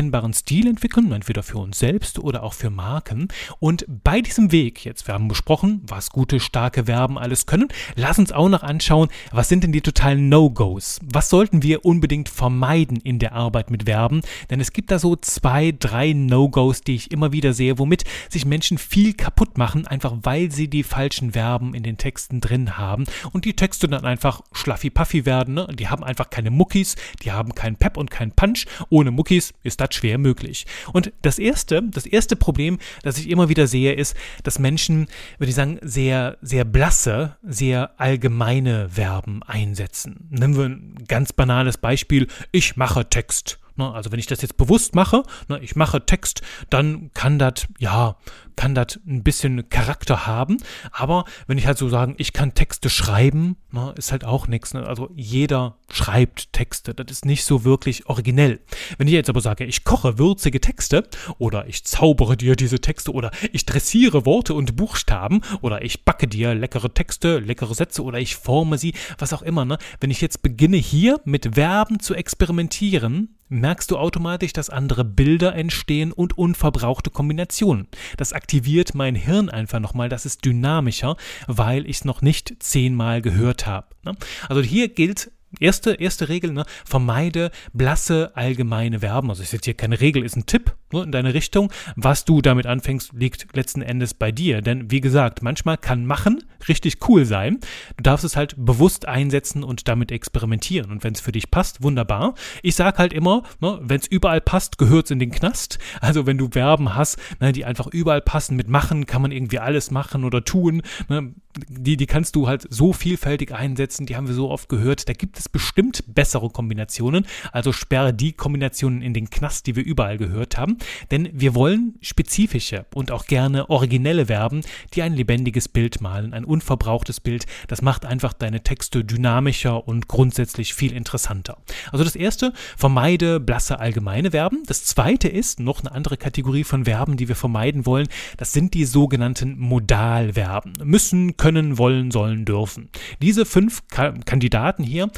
unverkennbaren 0.07 0.33
Stil 0.33 0.67
entwickeln, 0.69 1.13
entweder 1.13 1.43
für 1.43 1.59
uns 1.59 1.79
selbst 1.79 2.19
oder 2.19 2.43
auch 2.43 2.55
für 2.55 2.71
Marken. 2.71 3.29
Und 3.59 3.85
bei 4.05 4.21
diesem 4.21 4.53
Weg 4.53 4.85
jetzt, 4.85 5.07
wir 5.07 5.15
haben 5.15 5.29
besprochen, 5.29 5.83
was 5.87 6.11
gute, 6.11 6.41
starke 6.41 6.85
Verben 6.85 7.19
alles 7.19 7.47
können. 7.47 7.69
Lass 7.95 8.19
uns 8.19 8.33
auch 8.33 8.49
noch 8.49 8.63
anschauen, 8.63 9.09
was 9.33 9.49
sind 9.49 9.65
denn 9.65 9.73
die 9.73 9.81
totalen 9.81 10.29
No-Gos? 10.29 11.01
Was 11.13 11.29
sollten 11.29 11.63
wir 11.63 11.85
unbedingt 11.85 12.29
vermeiden 12.29 12.99
in 12.99 13.19
der 13.19 13.33
Arbeit 13.33 13.71
mit 13.71 13.85
Verben? 13.85 14.23
Denn 14.51 14.61
es 14.61 14.73
gibt 14.73 14.91
da 14.91 14.99
so 14.99 15.17
zwei, 15.17 15.75
drei 15.79 16.13
No-Gos, 16.13 16.83
die 16.83 16.95
ich 16.95 17.11
immer 17.11 17.33
wieder 17.33 17.53
sehe, 17.53 17.79
womit 17.79 18.05
sich 18.29 18.45
Menschen 18.45 18.79
viel 18.79 19.15
kaputt 19.15 19.59
machen, 19.59 19.87
einfach 19.87 20.15
weil 20.23 20.53
sie 20.53 20.69
die 20.69 20.83
falschen 20.83 21.33
Verben 21.33 21.75
in 21.75 21.83
den 21.83 21.99
Texten 21.99 22.41
drin 22.41 22.79
haben 22.79 23.05
und 23.33 23.45
die 23.45 23.57
Texte 23.57 23.89
dann 23.89 24.05
einfach 24.05 24.43
schlaffi-paffi 24.53 25.27
werden. 25.27 25.55
Ne? 25.55 25.69
Die 25.75 25.89
haben 25.89 26.05
einfach 26.05 26.31
keine 26.31 26.51
Muckis, 26.51 26.97
die 27.23 27.33
haben 27.33 27.55
keinen 27.55 27.77
Pep 27.77 27.97
und 27.97 28.11
keinen 28.11 28.33
Punch. 28.33 28.67
Ohne 28.89 29.11
Muckis 29.11 29.53
ist 29.63 29.81
das 29.81 29.96
schwer 29.97 30.19
möglich. 30.19 30.67
Und 30.93 31.12
das 31.23 31.38
erste, 31.38 31.83
das 31.83 32.07
erste 32.07 32.37
Problem, 32.37 32.79
das 33.03 33.19
ich 33.19 33.29
immer 33.29 33.49
wieder 33.49 33.67
sehe, 33.67 33.93
ist, 33.93 34.17
dass 34.43 34.59
Menschen 34.59 35.09
würde 35.38 35.50
ich 35.50 35.57
sagen, 35.57 35.79
sehr, 35.83 36.38
sehr 36.43 36.65
blasse, 36.65 37.37
sehr 37.43 37.99
allgemeine 37.99 38.91
Verben 38.91 39.43
einsetzen. 39.43 40.29
Nehmen 40.31 40.57
wir 40.57 40.65
ein 40.65 41.05
ganz 41.09 41.33
banales 41.33 41.79
Beispiel. 41.79 42.29
Ich 42.53 42.76
mache 42.76 43.09
Text. 43.09 43.59
Ne? 43.76 43.93
Also 43.93 44.12
wenn 44.12 44.19
ich 44.19 44.26
das 44.26 44.43
jetzt 44.43 44.57
bewusst 44.57 44.95
mache, 44.95 45.23
ne, 45.49 45.59
ich 45.61 45.76
mache 45.76 46.05
Text, 46.05 46.43
dann 46.71 47.11
kann 47.15 47.38
das, 47.38 47.67
ja, 47.79 48.17
kann 48.57 48.75
das 48.75 48.99
ein 49.07 49.23
bisschen 49.23 49.69
Charakter 49.69 50.27
haben. 50.27 50.57
Aber 50.91 51.25
wenn 51.47 51.59
ich 51.59 51.67
halt 51.67 51.79
so 51.79 51.89
sagen, 51.89 52.15
ich 52.19 52.33
kann 52.33 52.55
Texte 52.55 52.91
schreiben, 52.91 53.57
ne, 53.71 53.95
ist 53.97 54.13
halt 54.13 54.25
auch 54.25 54.49
nichts. 54.49 54.75
Ne? 54.75 54.87
Also 54.87 55.11
jeder 55.15 55.77
schreibt 55.91 56.53
Texte. 56.53 56.95
Das 56.95 57.07
ist 57.11 57.25
nicht 57.25 57.45
so 57.45 57.65
wirklich 57.65 58.07
originell. 58.07 58.61
Wenn 58.99 59.07
ich 59.07 59.15
jetzt 59.15 59.31
aber 59.31 59.41
sage, 59.41 59.65
ich 59.65 59.85
koche 59.85 60.19
würzige 60.19 60.61
Texte 60.61 61.07
oder 61.39 61.67
ich 61.69 61.85
zaubere 61.85 62.37
dir 62.37 62.57
diese 62.57 62.81
Texte 62.81 63.13
oder 63.13 63.31
ich 63.53 63.67
dressiere 63.67 64.27
Worte 64.27 64.55
und 64.55 64.77
Buchstaben 64.77 65.43
oder 65.61 65.83
ich 65.83 66.05
backe 66.05 66.27
dir 66.27 66.55
leckere 66.55 66.93
Texte, 66.93 67.39
leckere 67.39 67.75
Sätze 67.75 68.03
oder 68.03 68.19
ich 68.19 68.37
forme 68.37 68.79
sie, 68.79 68.95
was 69.19 69.33
auch 69.33 69.43
immer. 69.43 69.65
Ne? 69.65 69.79
Wenn 70.01 70.11
ich 70.11 70.21
jetzt 70.21 70.43
beginne 70.43 70.79
hier 70.79 71.21
mit 71.25 71.55
Verben 71.55 72.01
zu 72.01 72.15
experimentieren, 72.15 73.37
merkst 73.49 73.91
du 73.91 73.99
automatisch, 73.99 74.53
dass 74.53 74.71
andere 74.71 75.05
Bilder 75.05 75.55
entstehen 75.55 76.13
und 76.13 76.37
unverbrauchte 76.37 77.11
Kombinationen. 77.11 77.87
Das 78.17 78.33
aktiviert 78.47 78.95
mein 78.95 79.17
Hirn 79.17 79.49
einfach 79.50 79.81
nochmal, 79.81 80.09
das 80.09 80.25
ist 80.25 80.45
dynamischer, 80.45 81.17
weil 81.49 81.85
ich 81.91 81.97
es 81.97 82.05
noch 82.05 82.23
nicht 82.23 82.55
zehnmal 82.61 83.21
gehört 83.21 83.67
habe. 83.67 83.88
Ne? 84.05 84.17
Also 84.49 84.62
hier 84.62 84.87
gilt 84.87 85.33
Erste, 85.59 85.95
erste 85.95 86.29
Regel, 86.29 86.53
ne? 86.53 86.65
vermeide 86.85 87.50
blasse 87.73 88.33
allgemeine 88.35 89.00
Verben. 89.00 89.31
Also 89.31 89.43
ist 89.43 89.53
jetzt 89.53 89.65
hier 89.65 89.75
keine 89.75 90.00
Regel, 90.00 90.23
ist 90.25 90.37
ein 90.37 90.47
Tipp 90.47 90.75
ne, 90.93 91.03
in 91.03 91.12
deine 91.12 91.35
Richtung. 91.35 91.73
Was 91.95 92.25
du 92.25 92.43
damit 92.43 92.67
anfängst, 92.67 93.12
liegt 93.15 93.57
letzten 93.57 93.81
Endes 93.81 94.12
bei 94.12 94.33
dir. 94.33 94.61
Denn 94.61 94.91
wie 94.91 95.00
gesagt, 95.00 95.43
manchmal 95.43 95.79
kann 95.79 96.05
machen 96.05 96.45
richtig 96.69 97.09
cool 97.09 97.25
sein. 97.25 97.59
Du 97.97 98.03
darfst 98.03 98.25
es 98.25 98.37
halt 98.37 98.55
bewusst 98.59 99.09
einsetzen 99.09 99.62
und 99.62 99.88
damit 99.88 100.11
experimentieren. 100.11 100.91
Und 100.91 101.05
wenn 101.05 101.15
es 101.15 101.21
für 101.21 101.33
dich 101.33 101.50
passt, 101.50 101.83
wunderbar. 101.83 102.35
Ich 102.62 102.75
sage 102.75 102.99
halt 102.99 103.12
immer, 103.12 103.43
ne, 103.61 103.79
wenn 103.83 104.00
es 104.00 104.07
überall 104.07 104.41
passt, 104.41 104.79
gehört 104.79 105.07
es 105.07 105.11
in 105.11 105.19
den 105.19 105.31
Knast. 105.31 105.79
Also 106.00 106.26
wenn 106.26 106.38
du 106.38 106.49
Verben 106.50 106.95
hast, 106.95 107.19
ne, 107.41 107.53
die 107.53 107.65
einfach 107.65 107.87
überall 107.87 108.21
passen, 108.21 108.57
mit 108.57 108.69
machen 108.69 109.07
kann 109.07 109.23
man 109.23 109.33
irgendwie 109.33 109.59
alles 109.59 109.91
machen 109.91 110.25
oder 110.25 110.45
tun. 110.45 110.83
Ne, 111.09 111.33
die, 111.69 111.97
die 111.97 112.07
kannst 112.07 112.37
du 112.37 112.49
halt 112.49 112.67
so 112.69 112.93
vielfältig 112.93 113.55
einsetzen, 113.55 114.07
die 114.07 114.17
haben 114.17 114.29
wir 114.29 114.35
so 114.35 114.50
oft 114.50 114.69
gehört. 114.69 115.09
Da 115.09 115.12
gibt 115.12 115.36
es 115.38 115.49
bestimmt 115.49 116.05
bessere 116.07 116.50
Kombinationen. 116.50 117.26
Also 117.52 117.73
sperre 117.73 118.12
die 118.12 118.33
Kombinationen 118.33 119.02
in 119.02 119.14
den 119.14 119.31
Knast, 119.31 119.66
die 119.66 119.76
wir 119.76 119.85
überall 119.85 120.19
gehört 120.19 120.59
haben. 120.59 120.78
Denn 121.11 121.28
wir 121.33 121.55
wollen 121.55 121.95
spezifische 122.00 122.87
und 122.95 123.11
auch 123.11 123.26
gerne 123.26 123.71
originelle 123.71 124.26
Verben, 124.26 124.62
die 124.95 125.02
ein 125.02 125.14
lebendiges 125.14 125.69
Bild 125.69 126.00
malen, 126.00 126.33
ein 126.35 126.45
unverbrauchtes 126.45 127.21
Bild. 127.21 127.47
Das 127.69 127.83
macht 127.83 128.05
einfach 128.05 128.33
deine 128.33 128.62
Texte 128.62 129.05
dynamischer 129.05 129.87
und 129.87 130.09
grundsätzlich 130.09 130.75
viel 130.75 130.93
interessanter. 130.93 131.59
Also 131.93 132.05
das 132.05 132.16
erste, 132.16 132.52
vermeide 132.76 133.40
blasse 133.40 133.78
allgemeine 133.78 134.31
Verben. 134.31 134.62
Das 134.66 134.85
zweite 134.85 135.28
ist 135.28 135.61
noch 135.61 135.81
eine 135.81 135.93
andere 135.93 136.16
Kategorie 136.16 136.64
von 136.64 136.85
Verben, 136.85 137.16
die 137.16 137.28
wir 137.28 137.37
vermeiden 137.37 137.87
wollen. 137.87 138.09
Das 138.37 138.52
sind 138.52 138.75
die 138.75 138.85
sogenannten 138.85 139.59
Modalverben. 139.59 140.73
Müssen, 140.85 141.37
können, 141.37 141.78
wollen, 141.78 142.11
sollen, 142.11 142.45
dürfen. 142.45 142.88
Diese 143.23 143.45
fünf 143.45 143.87
Ka 143.88 144.12
Kandidaten 144.25 144.83
hier, 144.83 145.11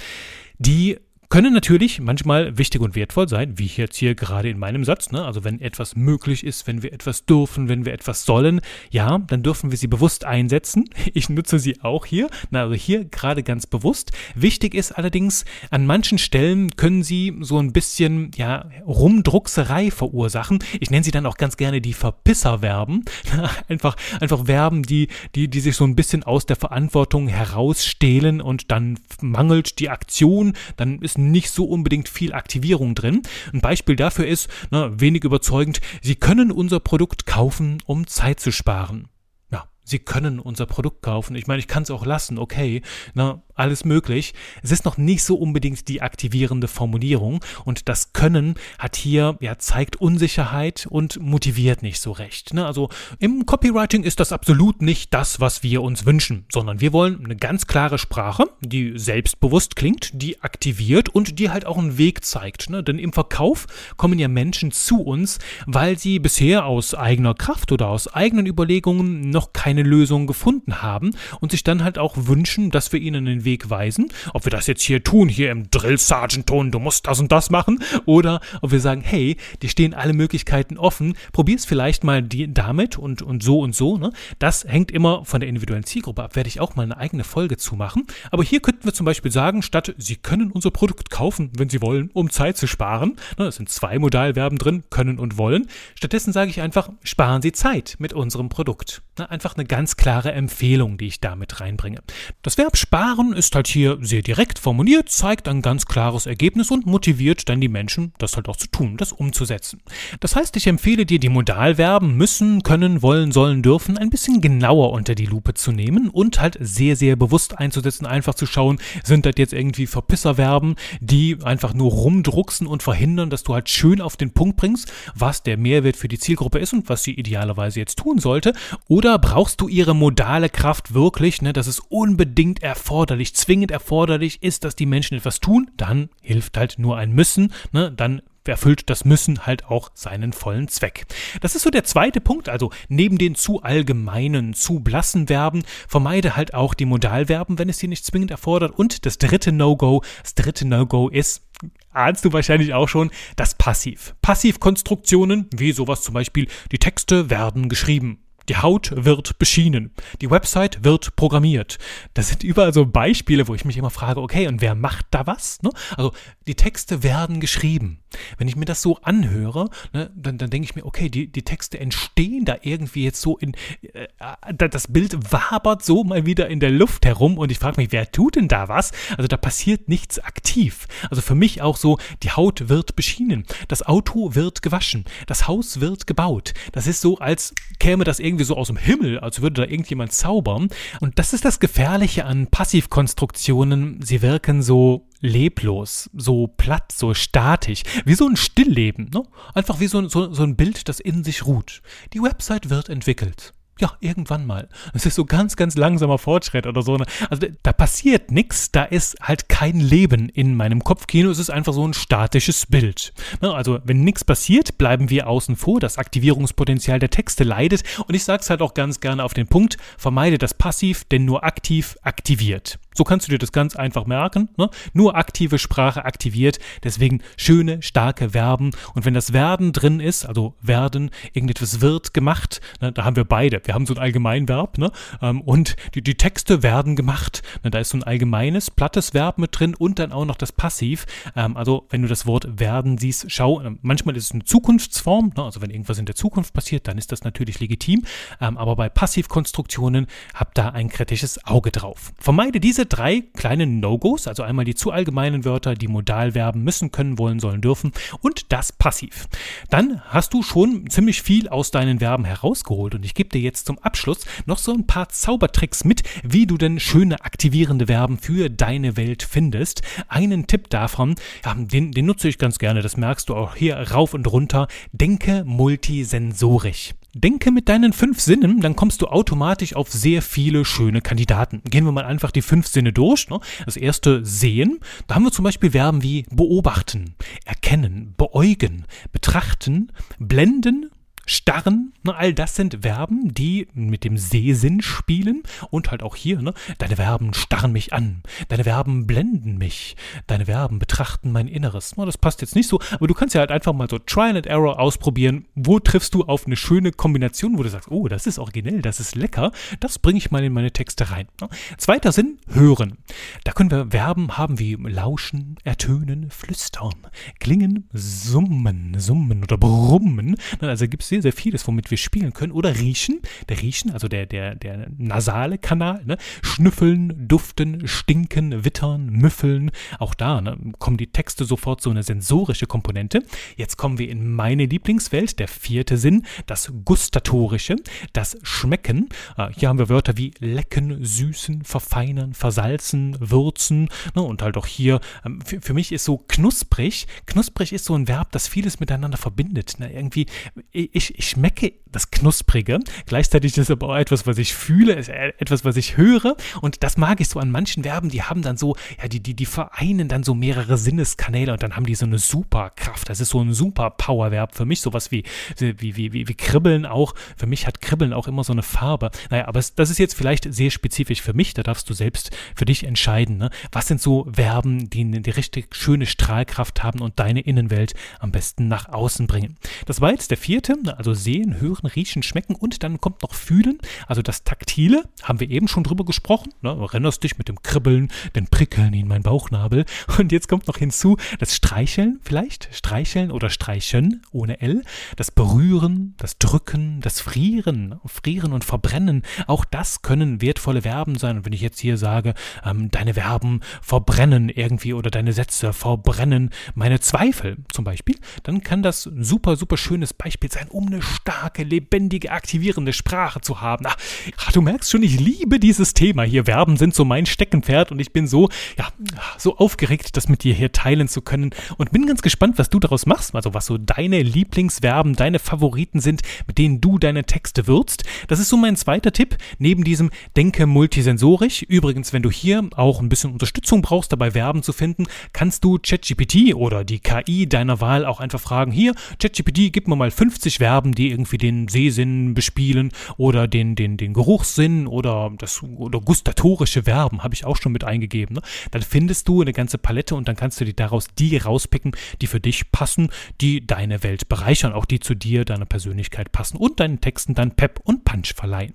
die 0.58 0.98
können 1.30 1.52
natürlich 1.52 2.00
manchmal 2.00 2.56
wichtig 2.56 2.80
und 2.80 2.94
wertvoll 2.94 3.28
sein, 3.28 3.58
wie 3.58 3.66
jetzt 3.66 3.96
hier 3.96 4.14
gerade 4.14 4.48
in 4.48 4.58
meinem 4.58 4.84
Satz. 4.84 5.10
Ne? 5.10 5.24
Also 5.24 5.44
wenn 5.44 5.60
etwas 5.60 5.94
möglich 5.94 6.44
ist, 6.44 6.66
wenn 6.66 6.82
wir 6.82 6.92
etwas 6.92 7.26
dürfen, 7.26 7.68
wenn 7.68 7.84
wir 7.84 7.92
etwas 7.92 8.24
sollen, 8.24 8.60
ja, 8.90 9.18
dann 9.18 9.42
dürfen 9.42 9.70
wir 9.70 9.76
sie 9.76 9.88
bewusst 9.88 10.24
einsetzen. 10.24 10.84
Ich 11.14 11.30
nutze 11.30 11.58
sie 11.58 11.80
auch 11.82 12.06
hier, 12.06 12.28
na, 12.50 12.62
also 12.62 12.74
hier 12.74 13.04
gerade 13.04 13.42
ganz 13.42 13.66
bewusst. 13.66 14.12
Wichtig 14.36 14.74
ist 14.74 14.92
allerdings, 14.92 15.44
an 15.70 15.84
manchen 15.84 16.18
Stellen 16.18 16.76
können 16.76 17.02
sie 17.02 17.34
so 17.40 17.58
ein 17.58 17.72
bisschen, 17.72 18.30
ja, 18.36 18.66
Rumdruckserei 18.86 19.90
verursachen. 19.90 20.60
Ich 20.78 20.90
nenne 20.90 21.02
sie 21.02 21.10
dann 21.10 21.26
auch 21.26 21.36
ganz 21.36 21.56
gerne 21.56 21.80
die 21.80 21.94
Verpisserverben. 21.94 23.04
einfach, 23.68 23.96
einfach 24.20 24.44
Verben, 24.44 24.82
die, 24.84 25.08
die, 25.34 25.48
die 25.48 25.60
sich 25.60 25.74
so 25.74 25.84
ein 25.84 25.96
bisschen 25.96 26.22
aus 26.22 26.46
der 26.46 26.56
Verantwortung 26.56 27.26
herausstehlen 27.26 28.40
und 28.40 28.70
dann 28.70 29.00
mangelt 29.20 29.80
die 29.80 29.88
Aktion, 29.88 30.52
dann 30.76 31.00
ist 31.00 31.17
nicht 31.18 31.50
so 31.50 31.64
unbedingt 31.64 32.08
viel 32.08 32.32
Aktivierung 32.32 32.94
drin. 32.94 33.22
Ein 33.52 33.60
Beispiel 33.60 33.96
dafür 33.96 34.26
ist, 34.26 34.48
na, 34.70 34.98
wenig 35.00 35.24
überzeugend, 35.24 35.80
Sie 36.02 36.14
können 36.14 36.50
unser 36.50 36.80
Produkt 36.80 37.26
kaufen, 37.26 37.78
um 37.86 38.06
Zeit 38.06 38.40
zu 38.40 38.52
sparen. 38.52 39.08
Ja, 39.50 39.68
Sie 39.84 39.98
können 39.98 40.38
unser 40.38 40.66
Produkt 40.66 41.02
kaufen. 41.02 41.36
Ich 41.36 41.46
meine, 41.46 41.60
ich 41.60 41.68
kann 41.68 41.82
es 41.82 41.90
auch 41.90 42.06
lassen, 42.06 42.38
okay. 42.38 42.82
Na, 43.14 43.42
alles 43.58 43.84
möglich. 43.84 44.34
Es 44.62 44.70
ist 44.70 44.84
noch 44.84 44.96
nicht 44.96 45.24
so 45.24 45.36
unbedingt 45.36 45.88
die 45.88 46.02
aktivierende 46.02 46.68
Formulierung 46.68 47.44
und 47.64 47.88
das 47.88 48.12
Können 48.12 48.54
hat 48.78 48.96
hier, 48.96 49.36
ja, 49.40 49.58
zeigt 49.58 49.96
Unsicherheit 49.96 50.86
und 50.88 51.20
motiviert 51.20 51.82
nicht 51.82 52.00
so 52.00 52.12
recht. 52.12 52.54
Ne? 52.54 52.66
Also 52.66 52.88
im 53.18 53.46
Copywriting 53.46 54.02
ist 54.02 54.20
das 54.20 54.32
absolut 54.32 54.82
nicht 54.82 55.12
das, 55.14 55.40
was 55.40 55.62
wir 55.62 55.82
uns 55.82 56.06
wünschen, 56.06 56.44
sondern 56.52 56.80
wir 56.80 56.92
wollen 56.92 57.24
eine 57.24 57.36
ganz 57.36 57.66
klare 57.66 57.98
Sprache, 57.98 58.44
die 58.60 58.98
selbstbewusst 58.98 59.76
klingt, 59.76 60.10
die 60.14 60.40
aktiviert 60.42 61.08
und 61.08 61.38
die 61.38 61.50
halt 61.50 61.66
auch 61.66 61.78
einen 61.78 61.98
Weg 61.98 62.24
zeigt. 62.24 62.70
Ne? 62.70 62.82
Denn 62.82 62.98
im 62.98 63.12
Verkauf 63.12 63.66
kommen 63.96 64.18
ja 64.18 64.28
Menschen 64.28 64.70
zu 64.70 65.02
uns, 65.02 65.38
weil 65.66 65.98
sie 65.98 66.18
bisher 66.18 66.66
aus 66.66 66.94
eigener 66.94 67.34
Kraft 67.34 67.72
oder 67.72 67.88
aus 67.88 68.08
eigenen 68.08 68.46
Überlegungen 68.46 69.30
noch 69.30 69.52
keine 69.52 69.82
Lösung 69.82 70.26
gefunden 70.26 70.82
haben 70.82 71.10
und 71.40 71.50
sich 71.50 71.64
dann 71.64 71.84
halt 71.84 71.98
auch 71.98 72.14
wünschen, 72.16 72.70
dass 72.70 72.92
wir 72.92 73.00
ihnen 73.00 73.24
den 73.24 73.44
Weg 73.44 73.47
Weg 73.48 73.70
weisen, 73.70 74.12
ob 74.34 74.44
wir 74.44 74.50
das 74.50 74.66
jetzt 74.66 74.82
hier 74.82 75.02
tun, 75.02 75.30
hier 75.30 75.50
im 75.50 75.70
Drill 75.70 75.96
Sergeant 75.96 76.46
Ton, 76.46 76.70
du 76.70 76.78
musst 76.78 77.06
das 77.06 77.18
und 77.18 77.32
das 77.32 77.48
machen, 77.48 77.82
oder 78.04 78.42
ob 78.60 78.72
wir 78.72 78.80
sagen, 78.80 79.00
hey, 79.00 79.38
dir 79.62 79.70
stehen 79.70 79.94
alle 79.94 80.12
Möglichkeiten 80.12 80.76
offen, 80.76 81.14
probier's 81.32 81.64
vielleicht 81.64 82.04
mal 82.04 82.22
die, 82.22 82.52
damit 82.52 82.98
und, 82.98 83.22
und 83.22 83.42
so 83.42 83.60
und 83.60 83.74
so, 83.74 83.96
ne? 83.96 84.12
Das 84.38 84.64
hängt 84.64 84.90
immer 84.90 85.24
von 85.24 85.40
der 85.40 85.48
individuellen 85.48 85.84
Zielgruppe 85.84 86.22
ab, 86.22 86.36
werde 86.36 86.48
ich 86.48 86.60
auch 86.60 86.76
mal 86.76 86.82
eine 86.82 86.98
eigene 86.98 87.24
Folge 87.24 87.56
zu 87.56 87.74
machen. 87.74 88.06
Aber 88.30 88.44
hier 88.44 88.60
könnten 88.60 88.84
wir 88.84 88.92
zum 88.92 89.06
Beispiel 89.06 89.32
sagen, 89.32 89.62
statt 89.62 89.94
Sie 89.96 90.16
können 90.16 90.50
unser 90.52 90.70
Produkt 90.70 91.08
kaufen, 91.08 91.50
wenn 91.56 91.70
Sie 91.70 91.80
wollen, 91.80 92.10
um 92.12 92.28
Zeit 92.28 92.58
zu 92.58 92.66
sparen, 92.66 93.16
ne, 93.38 93.46
es 93.46 93.56
sind 93.56 93.70
zwei 93.70 93.98
Modalverben 93.98 94.58
drin, 94.58 94.84
können 94.90 95.18
und 95.18 95.38
wollen, 95.38 95.68
stattdessen 95.94 96.34
sage 96.34 96.50
ich 96.50 96.60
einfach, 96.60 96.90
sparen 97.02 97.40
Sie 97.40 97.52
Zeit 97.52 97.96
mit 97.98 98.12
unserem 98.12 98.50
Produkt. 98.50 99.00
Ne, 99.18 99.30
einfach 99.30 99.56
eine 99.56 99.64
ganz 99.64 99.96
klare 99.96 100.32
Empfehlung, 100.32 100.98
die 100.98 101.06
ich 101.06 101.20
damit 101.20 101.60
reinbringe. 101.60 102.02
Das 102.42 102.58
Verb 102.58 102.76
sparen 102.76 103.32
ist 103.38 103.54
halt 103.54 103.68
hier 103.68 103.98
sehr 104.02 104.22
direkt 104.22 104.58
formuliert, 104.58 105.08
zeigt 105.08 105.48
ein 105.48 105.62
ganz 105.62 105.86
klares 105.86 106.26
Ergebnis 106.26 106.70
und 106.70 106.86
motiviert 106.86 107.48
dann 107.48 107.60
die 107.60 107.68
Menschen, 107.68 108.12
das 108.18 108.36
halt 108.36 108.48
auch 108.48 108.56
zu 108.56 108.66
tun, 108.66 108.96
das 108.96 109.12
umzusetzen. 109.12 109.80
Das 110.20 110.36
heißt, 110.36 110.56
ich 110.56 110.66
empfehle 110.66 111.06
dir, 111.06 111.18
die 111.18 111.28
Modalverben 111.28 112.16
müssen, 112.16 112.62
können, 112.62 113.00
wollen, 113.00 113.32
sollen, 113.32 113.62
dürfen 113.62 113.96
ein 113.96 114.10
bisschen 114.10 114.40
genauer 114.40 114.92
unter 114.92 115.14
die 115.14 115.26
Lupe 115.26 115.54
zu 115.54 115.72
nehmen 115.72 116.10
und 116.10 116.40
halt 116.40 116.58
sehr, 116.60 116.96
sehr 116.96 117.16
bewusst 117.16 117.58
einzusetzen, 117.58 118.06
einfach 118.06 118.34
zu 118.34 118.46
schauen, 118.46 118.78
sind 119.04 119.24
das 119.24 119.34
jetzt 119.36 119.52
irgendwie 119.52 119.86
Verpisserverben, 119.86 120.74
die 121.00 121.38
einfach 121.44 121.74
nur 121.74 121.90
rumdrucksen 121.92 122.66
und 122.66 122.82
verhindern, 122.82 123.30
dass 123.30 123.44
du 123.44 123.54
halt 123.54 123.68
schön 123.68 124.00
auf 124.00 124.16
den 124.16 124.32
Punkt 124.32 124.56
bringst, 124.56 124.92
was 125.14 125.42
der 125.42 125.56
Mehrwert 125.56 125.96
für 125.96 126.08
die 126.08 126.18
Zielgruppe 126.18 126.58
ist 126.58 126.72
und 126.72 126.88
was 126.88 127.04
sie 127.04 127.14
idealerweise 127.14 127.78
jetzt 127.78 127.98
tun 127.98 128.18
sollte. 128.18 128.52
Oder 128.88 129.18
brauchst 129.18 129.60
du 129.60 129.68
ihre 129.68 129.94
modale 129.94 130.48
Kraft 130.48 130.94
wirklich, 130.94 131.42
ne, 131.42 131.52
das 131.52 131.66
ist 131.66 131.80
unbedingt 131.88 132.62
erforderlich 132.62 133.27
wirklich 133.28 133.34
zwingend 133.34 133.70
erforderlich 133.70 134.42
ist, 134.42 134.64
dass 134.64 134.74
die 134.74 134.86
Menschen 134.86 135.18
etwas 135.18 135.40
tun, 135.40 135.70
dann 135.76 136.08
hilft 136.22 136.56
halt 136.56 136.78
nur 136.78 136.96
ein 136.96 137.12
Müssen, 137.12 137.52
ne? 137.72 137.92
dann 137.94 138.22
erfüllt 138.46 138.88
das 138.88 139.04
Müssen 139.04 139.44
halt 139.44 139.66
auch 139.66 139.90
seinen 139.92 140.32
vollen 140.32 140.68
Zweck. 140.68 141.04
Das 141.42 141.54
ist 141.54 141.64
so 141.64 141.70
der 141.70 141.84
zweite 141.84 142.22
Punkt, 142.22 142.48
also 142.48 142.70
neben 142.88 143.18
den 143.18 143.34
zu 143.34 143.60
allgemeinen, 143.62 144.54
zu 144.54 144.80
blassen 144.80 145.26
Verben, 145.26 145.64
vermeide 145.86 146.34
halt 146.34 146.54
auch 146.54 146.72
die 146.72 146.86
Modalverben, 146.86 147.58
wenn 147.58 147.68
es 147.68 147.76
dir 147.76 147.90
nicht 147.90 148.06
zwingend 148.06 148.30
erfordert. 148.30 148.72
Und 148.78 149.04
das 149.04 149.18
dritte 149.18 149.52
No-Go, 149.52 150.02
das 150.22 150.34
dritte 150.34 150.66
No-Go 150.66 151.10
ist, 151.10 151.42
ahnst 151.90 152.24
du 152.24 152.32
wahrscheinlich 152.32 152.72
auch 152.72 152.88
schon, 152.88 153.10
das 153.36 153.54
Passiv. 153.54 154.14
Passivkonstruktionen, 154.22 155.50
wie 155.54 155.72
sowas 155.72 156.00
zum 156.00 156.14
Beispiel, 156.14 156.48
die 156.72 156.78
Texte 156.78 157.28
werden 157.28 157.68
geschrieben. 157.68 158.22
Die 158.48 158.56
Haut 158.56 158.92
wird 158.94 159.38
beschienen. 159.38 159.92
Die 160.20 160.30
Website 160.30 160.84
wird 160.84 161.16
programmiert. 161.16 161.78
Das 162.14 162.28
sind 162.28 162.42
überall 162.42 162.72
so 162.72 162.86
Beispiele, 162.86 163.46
wo 163.48 163.54
ich 163.54 163.64
mich 163.64 163.76
immer 163.76 163.90
frage, 163.90 164.20
okay, 164.20 164.48
und 164.48 164.60
wer 164.60 164.74
macht 164.74 165.06
da 165.10 165.26
was? 165.26 165.62
Ne? 165.62 165.70
Also 165.96 166.12
die 166.46 166.54
Texte 166.54 167.02
werden 167.02 167.40
geschrieben. 167.40 168.00
Wenn 168.38 168.48
ich 168.48 168.56
mir 168.56 168.64
das 168.64 168.80
so 168.80 168.96
anhöre, 169.02 169.68
ne, 169.92 170.10
dann, 170.14 170.38
dann 170.38 170.48
denke 170.48 170.64
ich 170.64 170.74
mir, 170.74 170.86
okay, 170.86 171.10
die, 171.10 171.30
die 171.30 171.42
Texte 171.42 171.78
entstehen 171.78 172.44
da 172.46 172.56
irgendwie 172.62 173.04
jetzt 173.04 173.20
so 173.20 173.36
in, 173.36 173.54
äh, 173.92 174.08
das 174.54 174.88
Bild 174.88 175.32
wabert 175.32 175.84
so 175.84 176.04
mal 176.04 176.24
wieder 176.24 176.48
in 176.48 176.60
der 176.60 176.70
Luft 176.70 177.04
herum 177.04 177.36
und 177.36 177.52
ich 177.52 177.58
frage 177.58 177.80
mich, 177.80 177.92
wer 177.92 178.10
tut 178.10 178.36
denn 178.36 178.48
da 178.48 178.68
was? 178.68 178.92
Also 179.16 179.28
da 179.28 179.36
passiert 179.36 179.88
nichts 179.88 180.18
aktiv. 180.18 180.86
Also 181.10 181.20
für 181.20 181.34
mich 181.34 181.60
auch 181.60 181.76
so, 181.76 181.98
die 182.22 182.30
Haut 182.30 182.68
wird 182.70 182.96
beschienen, 182.96 183.44
das 183.68 183.82
Auto 183.82 184.34
wird 184.34 184.62
gewaschen, 184.62 185.04
das 185.26 185.46
Haus 185.46 185.80
wird 185.80 186.06
gebaut. 186.06 186.54
Das 186.72 186.86
ist 186.86 187.02
so, 187.02 187.18
als 187.18 187.54
käme 187.78 188.04
das 188.04 188.20
irgendwie 188.20 188.37
irgendwie 188.38 188.44
so 188.44 188.56
aus 188.56 188.68
dem 188.68 188.76
Himmel, 188.76 189.18
als 189.18 189.42
würde 189.42 189.62
da 189.62 189.68
irgendjemand 189.68 190.12
zaubern. 190.12 190.68
Und 191.00 191.18
das 191.18 191.32
ist 191.32 191.44
das 191.44 191.58
Gefährliche 191.58 192.24
an 192.24 192.46
Passivkonstruktionen. 192.46 194.00
Sie 194.00 194.22
wirken 194.22 194.62
so 194.62 195.08
leblos, 195.20 196.08
so 196.14 196.46
platt, 196.46 196.92
so 196.92 197.14
statisch, 197.14 197.82
wie 198.04 198.14
so 198.14 198.28
ein 198.28 198.36
Stillleben. 198.36 199.10
Ne? 199.12 199.24
Einfach 199.54 199.80
wie 199.80 199.88
so, 199.88 200.08
so, 200.08 200.32
so 200.32 200.44
ein 200.44 200.54
Bild, 200.54 200.88
das 200.88 201.00
in 201.00 201.24
sich 201.24 201.46
ruht. 201.46 201.82
Die 202.12 202.22
Website 202.22 202.70
wird 202.70 202.88
entwickelt. 202.88 203.54
Ja, 203.80 203.92
irgendwann 204.00 204.46
mal. 204.46 204.68
Es 204.92 205.06
ist 205.06 205.14
so 205.14 205.24
ganz, 205.24 205.54
ganz 205.56 205.76
langsamer 205.76 206.18
Fortschritt 206.18 206.66
oder 206.66 206.82
so. 206.82 206.98
Also 207.30 207.46
da 207.62 207.72
passiert 207.72 208.30
nichts, 208.30 208.72
da 208.72 208.84
ist 208.84 209.16
halt 209.20 209.48
kein 209.48 209.78
Leben 209.78 210.28
in 210.28 210.56
meinem 210.56 210.82
Kopfkino. 210.82 211.30
Es 211.30 211.38
ist 211.38 211.50
einfach 211.50 211.72
so 211.72 211.86
ein 211.86 211.94
statisches 211.94 212.66
Bild. 212.66 213.12
Ne, 213.40 213.54
also 213.54 213.78
wenn 213.84 214.02
nichts 214.02 214.24
passiert, 214.24 214.78
bleiben 214.78 215.10
wir 215.10 215.28
außen 215.28 215.56
vor. 215.56 215.78
Das 215.78 215.98
Aktivierungspotenzial 215.98 216.98
der 216.98 217.10
Texte 217.10 217.44
leidet. 217.44 217.84
Und 218.06 218.14
ich 218.14 218.24
sage 218.24 218.42
es 218.42 218.50
halt 218.50 218.62
auch 218.62 218.74
ganz 218.74 219.00
gerne 219.00 219.22
auf 219.22 219.34
den 219.34 219.46
Punkt, 219.46 219.76
vermeide 219.96 220.38
das 220.38 220.54
Passiv, 220.54 221.04
denn 221.04 221.24
nur 221.24 221.44
aktiv 221.44 221.96
aktiviert. 222.02 222.78
So 222.98 223.04
kannst 223.04 223.28
du 223.28 223.30
dir 223.30 223.38
das 223.38 223.52
ganz 223.52 223.76
einfach 223.76 224.06
merken. 224.06 224.48
Ne? 224.56 224.68
Nur 224.92 225.14
aktive 225.14 225.60
Sprache 225.60 226.04
aktiviert. 226.04 226.58
Deswegen 226.82 227.22
schöne, 227.36 227.80
starke 227.80 228.30
Verben. 228.30 228.72
Und 228.92 229.04
wenn 229.04 229.14
das 229.14 229.32
Werden 229.32 229.72
drin 229.72 230.00
ist, 230.00 230.26
also 230.26 230.56
werden, 230.60 231.12
irgendetwas 231.32 231.80
wird 231.80 232.12
gemacht, 232.12 232.60
ne, 232.80 232.90
da 232.90 233.04
haben 233.04 233.14
wir 233.14 233.22
beide. 233.22 233.62
Wir 233.64 233.74
haben 233.74 233.86
so 233.86 233.94
ein 233.94 234.00
Allgemeinverb 234.00 234.78
ne? 234.78 234.90
Ähm, 235.22 235.42
und 235.42 235.76
die, 235.94 236.02
die 236.02 236.16
Texte 236.16 236.64
werden 236.64 236.96
gemacht. 236.96 237.42
Ne? 237.62 237.70
Da 237.70 237.78
ist 237.78 237.90
so 237.90 237.98
ein 237.98 238.02
allgemeines, 238.02 238.68
plattes 238.68 239.14
Verb 239.14 239.38
mit 239.38 239.50
drin 239.52 239.76
und 239.76 240.00
dann 240.00 240.10
auch 240.10 240.24
noch 240.24 240.34
das 240.34 240.50
Passiv. 240.50 241.06
Ähm, 241.36 241.56
also 241.56 241.86
wenn 241.90 242.02
du 242.02 242.08
das 242.08 242.26
Wort 242.26 242.58
werden 242.58 242.98
siehst, 242.98 243.26
schau, 243.30 243.60
äh, 243.60 243.76
manchmal 243.80 244.16
ist 244.16 244.24
es 244.24 244.32
eine 244.32 244.42
Zukunftsform. 244.42 245.34
Ne? 245.36 245.44
Also 245.44 245.62
wenn 245.62 245.70
irgendwas 245.70 245.98
in 245.98 246.06
der 246.06 246.16
Zukunft 246.16 246.52
passiert, 246.52 246.88
dann 246.88 246.98
ist 246.98 247.12
das 247.12 247.22
natürlich 247.22 247.60
legitim. 247.60 248.02
Ähm, 248.40 248.58
aber 248.58 248.74
bei 248.74 248.88
Passivkonstruktionen 248.88 250.08
habt 250.34 250.58
da 250.58 250.70
ein 250.70 250.88
kritisches 250.88 251.44
Auge 251.46 251.70
drauf. 251.70 252.12
Vermeide 252.18 252.58
diese 252.58 252.87
drei 252.88 253.22
kleinen 253.34 253.80
No-Gos, 253.80 254.28
also 254.28 254.42
einmal 254.42 254.64
die 254.64 254.74
zu 254.74 254.90
allgemeinen 254.90 255.44
Wörter, 255.44 255.74
die 255.74 255.88
Modalverben 255.88 256.62
müssen, 256.62 256.90
können, 256.90 257.18
wollen, 257.18 257.40
sollen, 257.40 257.60
dürfen 257.60 257.92
und 258.20 258.52
das 258.52 258.72
Passiv. 258.72 259.28
Dann 259.70 260.02
hast 260.06 260.34
du 260.34 260.42
schon 260.42 260.88
ziemlich 260.90 261.22
viel 261.22 261.48
aus 261.48 261.70
deinen 261.70 262.00
Verben 262.00 262.24
herausgeholt 262.24 262.94
und 262.94 263.04
ich 263.04 263.14
gebe 263.14 263.30
dir 263.30 263.40
jetzt 263.40 263.66
zum 263.66 263.78
Abschluss 263.78 264.20
noch 264.46 264.58
so 264.58 264.72
ein 264.72 264.86
paar 264.86 265.08
Zaubertricks 265.08 265.84
mit, 265.84 266.02
wie 266.22 266.46
du 266.46 266.56
denn 266.56 266.80
schöne 266.80 267.24
aktivierende 267.24 267.86
Verben 267.86 268.18
für 268.18 268.50
deine 268.50 268.96
Welt 268.96 269.22
findest. 269.22 269.82
Einen 270.08 270.46
Tipp 270.46 270.70
davon, 270.70 271.14
ja, 271.44 271.54
den, 271.54 271.92
den 271.92 272.06
nutze 272.06 272.28
ich 272.28 272.38
ganz 272.38 272.58
gerne, 272.58 272.82
das 272.82 272.96
merkst 272.96 273.28
du 273.28 273.34
auch 273.34 273.54
hier 273.54 273.76
rauf 273.76 274.14
und 274.14 274.26
runter. 274.26 274.68
Denke 274.92 275.44
multisensorisch. 275.44 276.94
Denke 277.14 277.50
mit 277.50 277.70
deinen 277.70 277.94
fünf 277.94 278.20
Sinnen, 278.20 278.60
dann 278.60 278.76
kommst 278.76 279.00
du 279.00 279.06
automatisch 279.06 279.74
auf 279.74 279.90
sehr 279.90 280.20
viele 280.20 280.64
schöne 280.66 281.00
Kandidaten. 281.00 281.62
Gehen 281.64 281.84
wir 281.84 281.92
mal 281.92 282.04
einfach 282.04 282.30
die 282.30 282.42
fünf 282.42 282.66
Sinne 282.66 282.92
durch. 282.92 283.28
Ne? 283.30 283.40
Das 283.64 283.78
erste 283.78 284.24
sehen. 284.26 284.80
Da 285.06 285.14
haben 285.14 285.24
wir 285.24 285.32
zum 285.32 285.44
Beispiel 285.44 285.70
Verben 285.70 286.02
wie 286.02 286.26
beobachten, 286.30 287.14
erkennen, 287.46 288.14
beäugen, 288.18 288.84
betrachten, 289.10 289.90
blenden, 290.18 290.90
starren, 291.28 291.92
ne, 292.02 292.16
all 292.16 292.32
das 292.32 292.56
sind 292.56 292.78
Verben, 292.82 293.34
die 293.34 293.68
mit 293.74 294.04
dem 294.04 294.16
Sehsinn 294.16 294.80
spielen 294.80 295.42
und 295.70 295.90
halt 295.90 296.02
auch 296.02 296.16
hier, 296.16 296.40
ne, 296.40 296.54
deine 296.78 296.96
Verben 296.96 297.34
starren 297.34 297.72
mich 297.72 297.92
an, 297.92 298.22
deine 298.48 298.64
Verben 298.64 299.06
blenden 299.06 299.58
mich, 299.58 299.96
deine 300.26 300.46
Verben 300.46 300.78
betrachten 300.78 301.30
mein 301.30 301.46
Inneres. 301.46 301.96
Ne, 301.96 302.06
das 302.06 302.18
passt 302.18 302.40
jetzt 302.40 302.56
nicht 302.56 302.68
so, 302.68 302.80
aber 302.90 303.06
du 303.06 303.14
kannst 303.14 303.34
ja 303.34 303.40
halt 303.40 303.50
einfach 303.50 303.74
mal 303.74 303.88
so 303.90 303.98
Trial 303.98 304.36
and 304.36 304.46
Error 304.46 304.80
ausprobieren, 304.80 305.44
wo 305.54 305.78
triffst 305.78 306.14
du 306.14 306.24
auf 306.24 306.46
eine 306.46 306.56
schöne 306.56 306.92
Kombination, 306.92 307.58
wo 307.58 307.62
du 307.62 307.68
sagst, 307.68 307.90
oh, 307.90 308.08
das 308.08 308.26
ist 308.26 308.38
originell, 308.38 308.80
das 308.80 308.98
ist 308.98 309.14
lecker, 309.14 309.52
das 309.80 309.98
bringe 309.98 310.18
ich 310.18 310.30
mal 310.30 310.42
in 310.42 310.52
meine 310.52 310.72
Texte 310.72 311.10
rein. 311.10 311.28
Ne. 311.40 311.48
Zweiter 311.76 312.12
Sinn, 312.12 312.38
hören. 312.48 312.96
Da 313.44 313.52
können 313.52 313.70
wir 313.70 313.90
Verben 313.90 314.38
haben 314.38 314.58
wie 314.58 314.74
lauschen, 314.74 315.56
ertönen, 315.64 316.30
flüstern, 316.30 316.94
klingen, 317.38 317.88
summen, 317.92 318.96
summen 318.98 319.42
oder 319.42 319.58
brummen. 319.58 320.36
Ne, 320.60 320.68
also 320.68 320.88
gibt 320.88 321.02
es 321.02 321.17
sehr, 321.18 321.32
sehr 321.32 321.32
vieles, 321.32 321.66
womit 321.66 321.90
wir 321.90 321.98
spielen 321.98 322.32
können. 322.32 322.52
Oder 322.52 322.76
riechen. 322.76 323.20
Der 323.48 323.60
Riechen, 323.60 323.90
also 323.90 324.08
der, 324.08 324.26
der, 324.26 324.54
der 324.54 324.88
nasale 324.96 325.58
Kanal. 325.58 326.04
Ne? 326.04 326.16
Schnüffeln, 326.42 327.26
duften, 327.28 327.88
stinken, 327.88 328.64
wittern, 328.64 329.06
müffeln. 329.10 329.70
Auch 329.98 330.14
da 330.14 330.40
ne, 330.40 330.56
kommen 330.78 330.96
die 330.96 331.08
Texte 331.08 331.44
sofort 331.44 331.80
so 331.80 331.90
eine 331.90 332.02
sensorische 332.02 332.66
Komponente. 332.66 333.22
Jetzt 333.56 333.76
kommen 333.76 333.98
wir 333.98 334.08
in 334.08 334.32
meine 334.32 334.66
Lieblingswelt, 334.66 335.38
der 335.38 335.48
vierte 335.48 335.96
Sinn, 335.96 336.24
das 336.46 336.72
Gustatorische, 336.84 337.76
das 338.12 338.38
Schmecken. 338.42 339.08
Äh, 339.36 339.48
hier 339.56 339.68
haben 339.68 339.78
wir 339.78 339.88
Wörter 339.88 340.16
wie 340.16 340.32
lecken, 340.38 341.04
süßen, 341.04 341.64
verfeinern, 341.64 342.34
versalzen, 342.34 343.16
würzen. 343.18 343.88
Ne? 344.14 344.22
Und 344.22 344.42
halt 344.42 344.56
auch 344.56 344.66
hier, 344.66 345.00
ähm, 345.24 345.40
für, 345.40 345.60
für 345.60 345.74
mich 345.74 345.92
ist 345.92 346.04
so 346.04 346.18
knusprig. 346.28 347.06
Knusprig 347.26 347.72
ist 347.72 347.84
so 347.84 347.94
ein 347.94 348.06
Verb, 348.06 348.30
das 348.32 348.46
vieles 348.46 348.78
miteinander 348.80 349.18
verbindet. 349.18 349.78
Ne? 349.78 349.92
Irgendwie, 349.92 350.26
ich, 350.72 351.07
ich, 351.10 351.18
ich 351.18 351.28
schmecke 351.30 351.72
das 351.92 352.10
Knusprige. 352.10 352.80
Gleichzeitig 353.06 353.52
ist 353.52 353.58
es 353.58 353.70
aber 353.70 353.88
auch 353.88 353.96
etwas, 353.96 354.26
was 354.26 354.38
ich 354.38 354.54
fühle, 354.54 354.94
ist 354.94 355.08
etwas, 355.08 355.64
was 355.64 355.76
ich 355.76 355.96
höre. 355.96 356.36
Und 356.60 356.82
das 356.82 356.96
mag 356.96 357.20
ich 357.20 357.28
so 357.28 357.40
an 357.40 357.50
manchen 357.50 357.82
Verben, 357.82 358.08
die 358.08 358.22
haben 358.22 358.42
dann 358.42 358.56
so, 358.56 358.76
ja, 359.00 359.08
die, 359.08 359.20
die, 359.20 359.34
die 359.34 359.46
vereinen 359.46 360.08
dann 360.08 360.22
so 360.22 360.34
mehrere 360.34 360.76
Sinneskanäle 360.76 361.52
und 361.52 361.62
dann 361.62 361.76
haben 361.76 361.86
die 361.86 361.94
so 361.94 362.06
eine 362.06 362.18
Superkraft. 362.18 363.08
Das 363.08 363.20
ist 363.20 363.30
so 363.30 363.40
ein 363.40 363.52
super 363.52 363.90
Powerverb 363.90 364.54
für 364.54 364.64
mich, 364.64 364.80
sowas 364.80 365.10
wie, 365.10 365.24
wie, 365.58 365.96
wie, 365.96 366.12
wie, 366.12 366.28
wie 366.28 366.34
Kribbeln 366.34 366.86
auch. 366.86 367.14
Für 367.36 367.46
mich 367.46 367.66
hat 367.66 367.80
Kribbeln 367.80 368.12
auch 368.12 368.28
immer 368.28 368.44
so 368.44 368.52
eine 368.52 368.62
Farbe. 368.62 369.10
Naja, 369.30 369.48
aber 369.48 369.60
das 369.60 369.90
ist 369.90 369.98
jetzt 369.98 370.14
vielleicht 370.14 370.52
sehr 370.52 370.70
spezifisch 370.70 371.22
für 371.22 371.32
mich. 371.32 371.54
Da 371.54 371.62
darfst 371.62 371.88
du 371.88 371.94
selbst 371.94 372.30
für 372.54 372.64
dich 372.64 372.84
entscheiden. 372.84 373.38
Ne? 373.38 373.50
Was 373.72 373.88
sind 373.88 374.00
so 374.00 374.26
Verben, 374.32 374.90
die 374.90 375.00
eine 375.00 375.36
richtig 375.36 375.74
schöne 375.74 376.06
Strahlkraft 376.06 376.82
haben 376.82 377.00
und 377.00 377.18
deine 377.18 377.40
Innenwelt 377.40 377.94
am 378.20 378.30
besten 378.30 378.68
nach 378.68 378.88
außen 378.88 379.26
bringen? 379.26 379.56
Das 379.86 380.00
war 380.00 380.10
jetzt 380.10 380.30
der 380.30 380.38
vierte, 380.38 380.76
also 380.98 381.14
sehen, 381.14 381.60
hören, 381.60 381.86
riechen, 381.86 382.24
schmecken 382.24 382.56
und 382.56 382.82
dann 382.82 383.00
kommt 383.00 383.22
noch 383.22 383.32
fühlen, 383.32 383.78
also 384.08 384.20
das 384.20 384.42
Taktile, 384.42 385.04
haben 385.22 385.38
wir 385.38 385.48
eben 385.48 385.68
schon 385.68 385.84
drüber 385.84 386.04
gesprochen, 386.04 386.52
ne? 386.60 386.70
erinnerst 386.70 387.22
dich 387.22 387.38
mit 387.38 387.48
dem 387.48 387.62
Kribbeln, 387.62 388.10
den 388.34 388.48
Prickeln 388.48 388.92
in 388.92 389.06
meinen 389.06 389.22
Bauchnabel. 389.22 389.84
Und 390.18 390.32
jetzt 390.32 390.48
kommt 390.48 390.66
noch 390.66 390.76
hinzu 390.76 391.16
das 391.38 391.54
Streicheln 391.54 392.18
vielleicht, 392.22 392.68
Streicheln 392.72 393.30
oder 393.30 393.48
Streichen 393.48 394.22
ohne 394.32 394.60
L, 394.60 394.82
das 395.14 395.30
Berühren, 395.30 396.14
das 396.18 396.38
Drücken, 396.38 397.00
das 397.00 397.20
Frieren, 397.20 398.00
Frieren 398.04 398.52
und 398.52 398.64
Verbrennen, 398.64 399.22
auch 399.46 399.64
das 399.64 400.02
können 400.02 400.42
wertvolle 400.42 400.82
Verben 400.82 401.16
sein. 401.16 401.38
Und 401.38 401.46
wenn 401.46 401.52
ich 401.52 401.60
jetzt 401.60 401.78
hier 401.78 401.96
sage, 401.96 402.34
ähm, 402.64 402.90
deine 402.90 403.14
Verben 403.14 403.60
verbrennen 403.82 404.48
irgendwie 404.48 404.94
oder 404.94 405.10
deine 405.10 405.32
Sätze 405.32 405.72
verbrennen 405.72 406.50
meine 406.74 406.98
Zweifel 406.98 407.58
zum 407.72 407.84
Beispiel, 407.84 408.16
dann 408.42 408.62
kann 408.62 408.82
das 408.82 409.02
super, 409.02 409.54
super 409.54 409.76
schönes 409.76 410.12
Beispiel 410.12 410.50
sein, 410.50 410.66
um 410.68 410.87
eine 410.88 411.02
starke, 411.02 411.64
lebendige, 411.64 412.30
aktivierende 412.30 412.92
Sprache 412.92 413.40
zu 413.40 413.60
haben. 413.60 413.86
Ach, 413.86 414.52
du 414.52 414.62
merkst 414.62 414.90
schon, 414.90 415.02
ich 415.02 415.20
liebe 415.20 415.60
dieses 415.60 415.94
Thema 415.94 416.22
hier. 416.22 416.46
Verben 416.46 416.76
sind 416.76 416.94
so 416.94 417.04
mein 417.04 417.26
Steckenpferd 417.26 417.92
und 417.92 418.00
ich 418.00 418.12
bin 418.12 418.26
so, 418.26 418.48
ja, 418.78 418.88
so 419.36 419.56
aufgeregt, 419.58 420.16
das 420.16 420.28
mit 420.28 420.44
dir 420.44 420.54
hier 420.54 420.72
teilen 420.72 421.08
zu 421.08 421.20
können 421.20 421.50
und 421.76 421.92
bin 421.92 422.06
ganz 422.06 422.22
gespannt, 422.22 422.58
was 422.58 422.70
du 422.70 422.80
daraus 422.80 423.06
machst. 423.06 423.34
Also 423.34 423.52
was 423.54 423.66
so 423.66 423.76
deine 423.76 424.22
Lieblingsverben, 424.22 425.14
deine 425.14 425.38
Favoriten 425.38 426.00
sind, 426.00 426.22
mit 426.46 426.58
denen 426.58 426.80
du 426.80 426.98
deine 426.98 427.24
Texte 427.24 427.66
würzt. 427.66 428.04
Das 428.28 428.40
ist 428.40 428.48
so 428.48 428.56
mein 428.56 428.76
zweiter 428.76 429.12
Tipp, 429.12 429.36
neben 429.58 429.84
diesem 429.84 430.10
Denke 430.36 430.66
multisensorisch. 430.66 431.62
Übrigens, 431.62 432.12
wenn 432.12 432.22
du 432.22 432.30
hier 432.30 432.66
auch 432.76 433.00
ein 433.00 433.10
bisschen 433.10 433.32
Unterstützung 433.32 433.82
brauchst, 433.82 434.12
dabei 434.12 434.30
Verben 434.30 434.62
zu 434.62 434.72
finden, 434.72 435.06
kannst 435.34 435.64
du 435.64 435.78
ChatGPT 435.78 436.54
oder 436.54 436.84
die 436.84 437.00
KI 437.00 437.46
deiner 437.46 437.80
Wahl 437.82 438.06
auch 438.06 438.20
einfach 438.20 438.40
fragen, 438.40 438.72
hier, 438.72 438.94
ChatGPT, 439.20 439.70
gib 439.72 439.86
mir 439.86 439.96
mal 439.96 440.10
50 440.10 440.58
Verben, 440.58 440.67
die 440.68 441.10
irgendwie 441.10 441.38
den 441.38 441.68
Sehsinn 441.68 442.34
bespielen 442.34 442.92
oder 443.16 443.48
den, 443.48 443.74
den, 443.74 443.96
den 443.96 444.12
Geruchssinn 444.12 444.86
oder 444.86 445.32
das 445.38 445.62
oder 445.62 446.00
gustatorische 446.00 446.84
Verben, 446.84 447.22
habe 447.22 447.34
ich 447.34 447.44
auch 447.44 447.56
schon 447.56 447.72
mit 447.72 447.84
eingegeben. 447.84 448.34
Ne? 448.36 448.42
Dann 448.70 448.82
findest 448.82 449.28
du 449.28 449.42
eine 449.42 449.52
ganze 449.52 449.78
Palette 449.78 450.14
und 450.14 450.28
dann 450.28 450.36
kannst 450.36 450.60
du 450.60 450.64
dir 450.64 450.74
daraus 450.74 451.08
die 451.18 451.36
rauspicken, 451.36 451.92
die 452.20 452.26
für 452.26 452.40
dich 452.40 452.70
passen, 452.70 453.08
die 453.40 453.66
deine 453.66 454.02
Welt 454.02 454.28
bereichern, 454.28 454.72
auch 454.72 454.84
die 454.84 455.00
zu 455.00 455.14
dir, 455.14 455.44
deiner 455.44 455.66
Persönlichkeit 455.66 456.32
passen 456.32 456.56
und 456.56 456.80
deinen 456.80 457.00
Texten 457.00 457.34
dann 457.34 457.52
Pep 457.52 457.80
und 457.84 458.04
Punch 458.04 458.34
verleihen. 458.34 458.74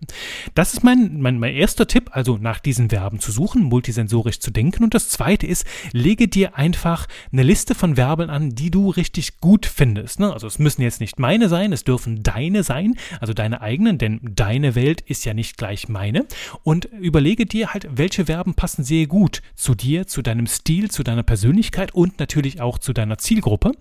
Das 0.56 0.74
ist 0.74 0.84
mein, 0.84 1.22
mein, 1.22 1.40
mein 1.40 1.54
erster 1.54 1.88
Tipp, 1.88 2.10
also 2.14 2.38
nach 2.38 2.60
diesen 2.60 2.90
Verben 2.90 3.20
zu 3.20 3.32
suchen, 3.32 3.64
multisensorisch 3.64 4.40
zu 4.40 4.52
denken. 4.52 4.84
Und 4.84 4.94
das 4.94 5.10
zweite 5.10 5.48
ist, 5.48 5.66
lege 5.92 6.28
dir 6.28 6.56
einfach 6.58 7.08
eine 7.32 7.44
Liste 7.44 7.76
von 7.76 7.96
Verben 7.96 8.30
an, 8.30 8.56
die 8.56 8.72
du 8.72 8.90
richtig 8.90 9.40
gut 9.40 9.66
findest. 9.66 10.20
Ne? 10.20 10.32
Also 10.32 10.48
es 10.48 10.60
müssen 10.60 10.82
jetzt 10.82 11.00
nicht 11.00 11.20
meine 11.20 11.50
sein, 11.50 11.74
es 11.74 11.83
Das 11.84 11.94
dürfen 11.94 12.24
deine 12.24 12.64
sein, 12.64 12.96
also 13.20 13.34
deine 13.34 13.62
eigenen, 13.62 13.98
denn 13.98 14.20
deine 14.24 14.74
Welt 14.74 15.02
ist 15.02 15.26
ja 15.26 15.34
nicht 15.34 15.58
gleich 15.58 15.90
meine. 15.90 16.26
Und 16.64 16.86
überlege 16.86 17.46
dir 17.46 17.74
halt, 17.74 17.88
welche 17.92 18.26
Verben 18.28 18.54
passen 18.54 18.84
sehr 18.86 19.06
gut 19.08 19.42
zu 19.54 19.76
dir, 19.76 20.08
zu 20.08 20.22
deinem 20.22 20.48
Stil, 20.48 20.90
zu 20.90 21.04
deiner 21.04 21.24
Persönlichkeit 21.24 21.94
und 21.94 22.20
natürlich 22.20 22.62
auch 22.62 22.78
zu 22.78 22.94
deiner 22.94 23.18
Zielgruppe. 23.18 23.74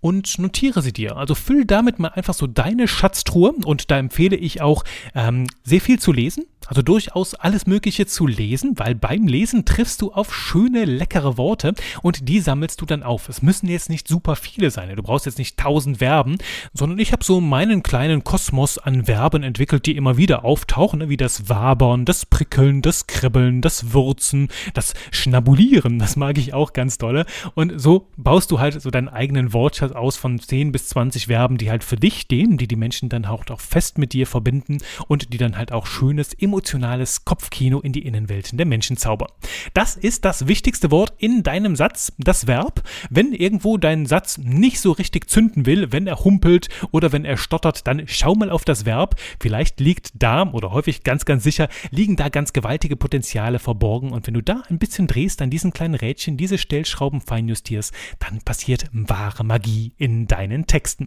Und 0.00 0.38
notiere 0.38 0.82
sie 0.82 0.92
dir. 0.92 1.16
Also 1.16 1.34
füll 1.34 1.64
damit 1.64 1.98
mal 1.98 2.08
einfach 2.08 2.34
so 2.34 2.46
deine 2.46 2.86
Schatztruhe 2.86 3.52
und 3.64 3.90
da 3.90 3.98
empfehle 3.98 4.36
ich 4.36 4.60
auch 4.60 4.84
ähm, 5.16 5.48
sehr 5.64 5.80
viel 5.80 5.98
zu 5.98 6.12
lesen. 6.12 6.44
Also 6.68 6.82
durchaus 6.82 7.34
alles 7.34 7.66
Mögliche 7.66 8.04
zu 8.04 8.26
lesen, 8.26 8.74
weil 8.76 8.94
beim 8.94 9.26
Lesen 9.26 9.64
triffst 9.64 10.02
du 10.02 10.12
auf 10.12 10.34
schöne, 10.34 10.84
leckere 10.84 11.38
Worte 11.38 11.72
und 12.02 12.28
die 12.28 12.40
sammelst 12.40 12.82
du 12.82 12.84
dann 12.84 13.02
auf. 13.02 13.30
Es 13.30 13.40
müssen 13.40 13.68
jetzt 13.68 13.88
nicht 13.88 14.06
super 14.06 14.36
viele 14.36 14.70
sein. 14.70 14.94
Du 14.94 15.02
brauchst 15.02 15.24
jetzt 15.24 15.38
nicht 15.38 15.56
tausend 15.56 15.98
Verben, 15.98 16.36
sondern 16.74 16.98
ich 16.98 17.12
habe 17.12 17.24
so 17.24 17.40
meinen 17.40 17.82
kleinen 17.82 18.22
Kosmos 18.22 18.76
an 18.76 19.06
Verben 19.06 19.42
entwickelt, 19.42 19.86
die 19.86 19.96
immer 19.96 20.18
wieder 20.18 20.44
auftauchen, 20.44 20.98
ne, 20.98 21.08
wie 21.08 21.16
das 21.16 21.48
Wabern, 21.48 22.04
das 22.04 22.26
Prickeln, 22.26 22.82
das 22.82 23.06
Kribbeln, 23.06 23.62
das 23.62 23.94
Würzen, 23.94 24.48
das 24.74 24.92
Schnabulieren. 25.10 25.98
Das 25.98 26.16
mag 26.16 26.36
ich 26.36 26.52
auch 26.52 26.74
ganz 26.74 26.98
dolle. 26.98 27.24
Und 27.54 27.80
so 27.80 28.08
baust 28.18 28.50
du 28.50 28.60
halt 28.60 28.80
so 28.82 28.90
deinen 28.90 29.08
eigenen 29.08 29.54
Wortschatz 29.54 29.92
aus 29.92 30.18
von 30.18 30.38
10 30.38 30.72
bis 30.72 30.88
20 30.88 31.28
Verben, 31.28 31.56
die 31.56 31.70
halt 31.70 31.82
für 31.82 31.96
dich 31.96 32.20
stehen, 32.20 32.58
die 32.58 32.68
die 32.68 32.76
Menschen 32.76 33.08
dann 33.08 33.24
auch 33.24 33.44
fest 33.58 33.96
mit 33.96 34.12
dir 34.12 34.26
verbinden 34.26 34.78
und 35.06 35.32
die 35.32 35.38
dann 35.38 35.56
halt 35.56 35.72
auch 35.72 35.86
schönes, 35.86 36.34
emotionales 36.34 36.57
emotionales 36.58 37.24
Kopfkino 37.24 37.78
in 37.78 37.92
die 37.92 38.04
Innenwelten 38.04 38.56
der 38.58 38.66
Menschen 38.66 38.96
zaubern. 38.96 39.30
Das 39.74 39.94
ist 39.94 40.24
das 40.24 40.48
wichtigste 40.48 40.90
Wort 40.90 41.12
in 41.18 41.44
deinem 41.44 41.76
Satz, 41.76 42.12
das 42.18 42.48
Verb. 42.48 42.82
Wenn 43.10 43.32
irgendwo 43.32 43.76
dein 43.76 44.06
Satz 44.06 44.38
nicht 44.38 44.80
so 44.80 44.90
richtig 44.90 45.30
zünden 45.30 45.66
will, 45.66 45.92
wenn 45.92 46.08
er 46.08 46.24
humpelt 46.24 46.68
oder 46.90 47.12
wenn 47.12 47.24
er 47.24 47.36
stottert, 47.36 47.86
dann 47.86 48.02
schau 48.06 48.34
mal 48.34 48.50
auf 48.50 48.64
das 48.64 48.84
Verb. 48.84 49.14
Vielleicht 49.38 49.78
liegt 49.78 50.10
da 50.14 50.50
oder 50.50 50.72
häufig 50.72 51.04
ganz, 51.04 51.24
ganz 51.24 51.44
sicher 51.44 51.68
liegen 51.92 52.16
da 52.16 52.28
ganz 52.28 52.52
gewaltige 52.52 52.96
Potenziale 52.96 53.60
verborgen 53.60 54.10
und 54.10 54.26
wenn 54.26 54.34
du 54.34 54.42
da 54.42 54.62
ein 54.68 54.80
bisschen 54.80 55.06
drehst 55.06 55.40
an 55.42 55.50
diesen 55.50 55.72
kleinen 55.72 55.94
Rädchen, 55.94 56.36
diese 56.36 56.58
Stellschrauben 56.58 57.20
feinjustierst, 57.20 57.94
dann 58.18 58.40
passiert 58.40 58.86
wahre 58.92 59.44
Magie 59.44 59.92
in 59.96 60.26
deinen 60.26 60.66
Texten. 60.66 61.06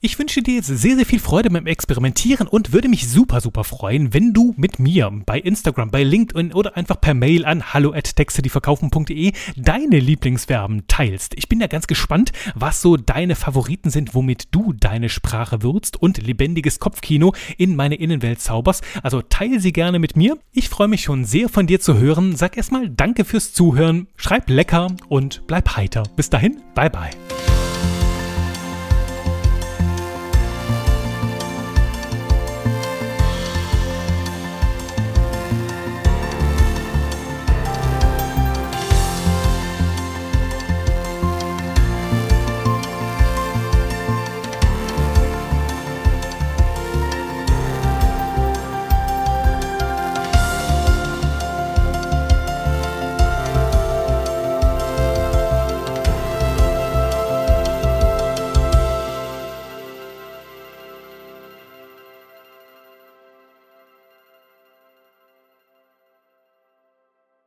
Ich 0.00 0.16
wünsche 0.20 0.42
dir 0.42 0.54
jetzt 0.54 0.68
sehr, 0.68 0.94
sehr 0.94 1.06
viel 1.06 1.18
Freude 1.18 1.50
beim 1.50 1.66
Experimentieren 1.66 2.46
und 2.46 2.72
würde 2.72 2.88
mich 2.88 3.08
super, 3.08 3.40
super 3.40 3.64
freuen, 3.64 4.14
wenn 4.14 4.32
du 4.32 4.54
mit 4.56 4.78
mir 4.78 4.91
bei 5.24 5.38
Instagram, 5.38 5.90
bei 5.90 6.02
LinkedIn 6.02 6.52
oder 6.52 6.76
einfach 6.76 7.00
per 7.00 7.14
Mail 7.14 7.44
an 7.44 7.72
hallo@textedieverkaufen.de 7.72 9.32
deine 9.56 9.98
Lieblingsverben 9.98 10.84
teilst. 10.88 11.34
Ich 11.36 11.48
bin 11.48 11.60
ja 11.60 11.66
ganz 11.66 11.86
gespannt, 11.86 12.32
was 12.54 12.82
so 12.82 12.96
deine 12.96 13.34
Favoriten 13.34 13.90
sind, 13.90 14.14
womit 14.14 14.48
du 14.50 14.72
deine 14.72 15.08
Sprache 15.08 15.62
würzt 15.62 16.00
und 16.00 16.18
lebendiges 16.18 16.78
Kopfkino 16.78 17.34
in 17.56 17.76
meine 17.76 17.94
Innenwelt 17.94 18.40
zauberst. 18.40 18.84
Also 19.02 19.22
teile 19.22 19.60
sie 19.60 19.72
gerne 19.72 19.98
mit 19.98 20.16
mir. 20.16 20.38
Ich 20.52 20.68
freue 20.68 20.88
mich 20.88 21.02
schon 21.02 21.24
sehr 21.24 21.48
von 21.48 21.66
dir 21.66 21.80
zu 21.80 21.98
hören. 21.98 22.36
Sag 22.36 22.56
erstmal 22.56 22.88
Danke 22.88 23.24
fürs 23.24 23.52
Zuhören, 23.52 24.08
schreib 24.16 24.50
lecker 24.50 24.88
und 25.08 25.42
bleib 25.46 25.76
heiter. 25.76 26.02
Bis 26.16 26.30
dahin, 26.30 26.60
bye 26.74 26.90
bye. 26.90 27.10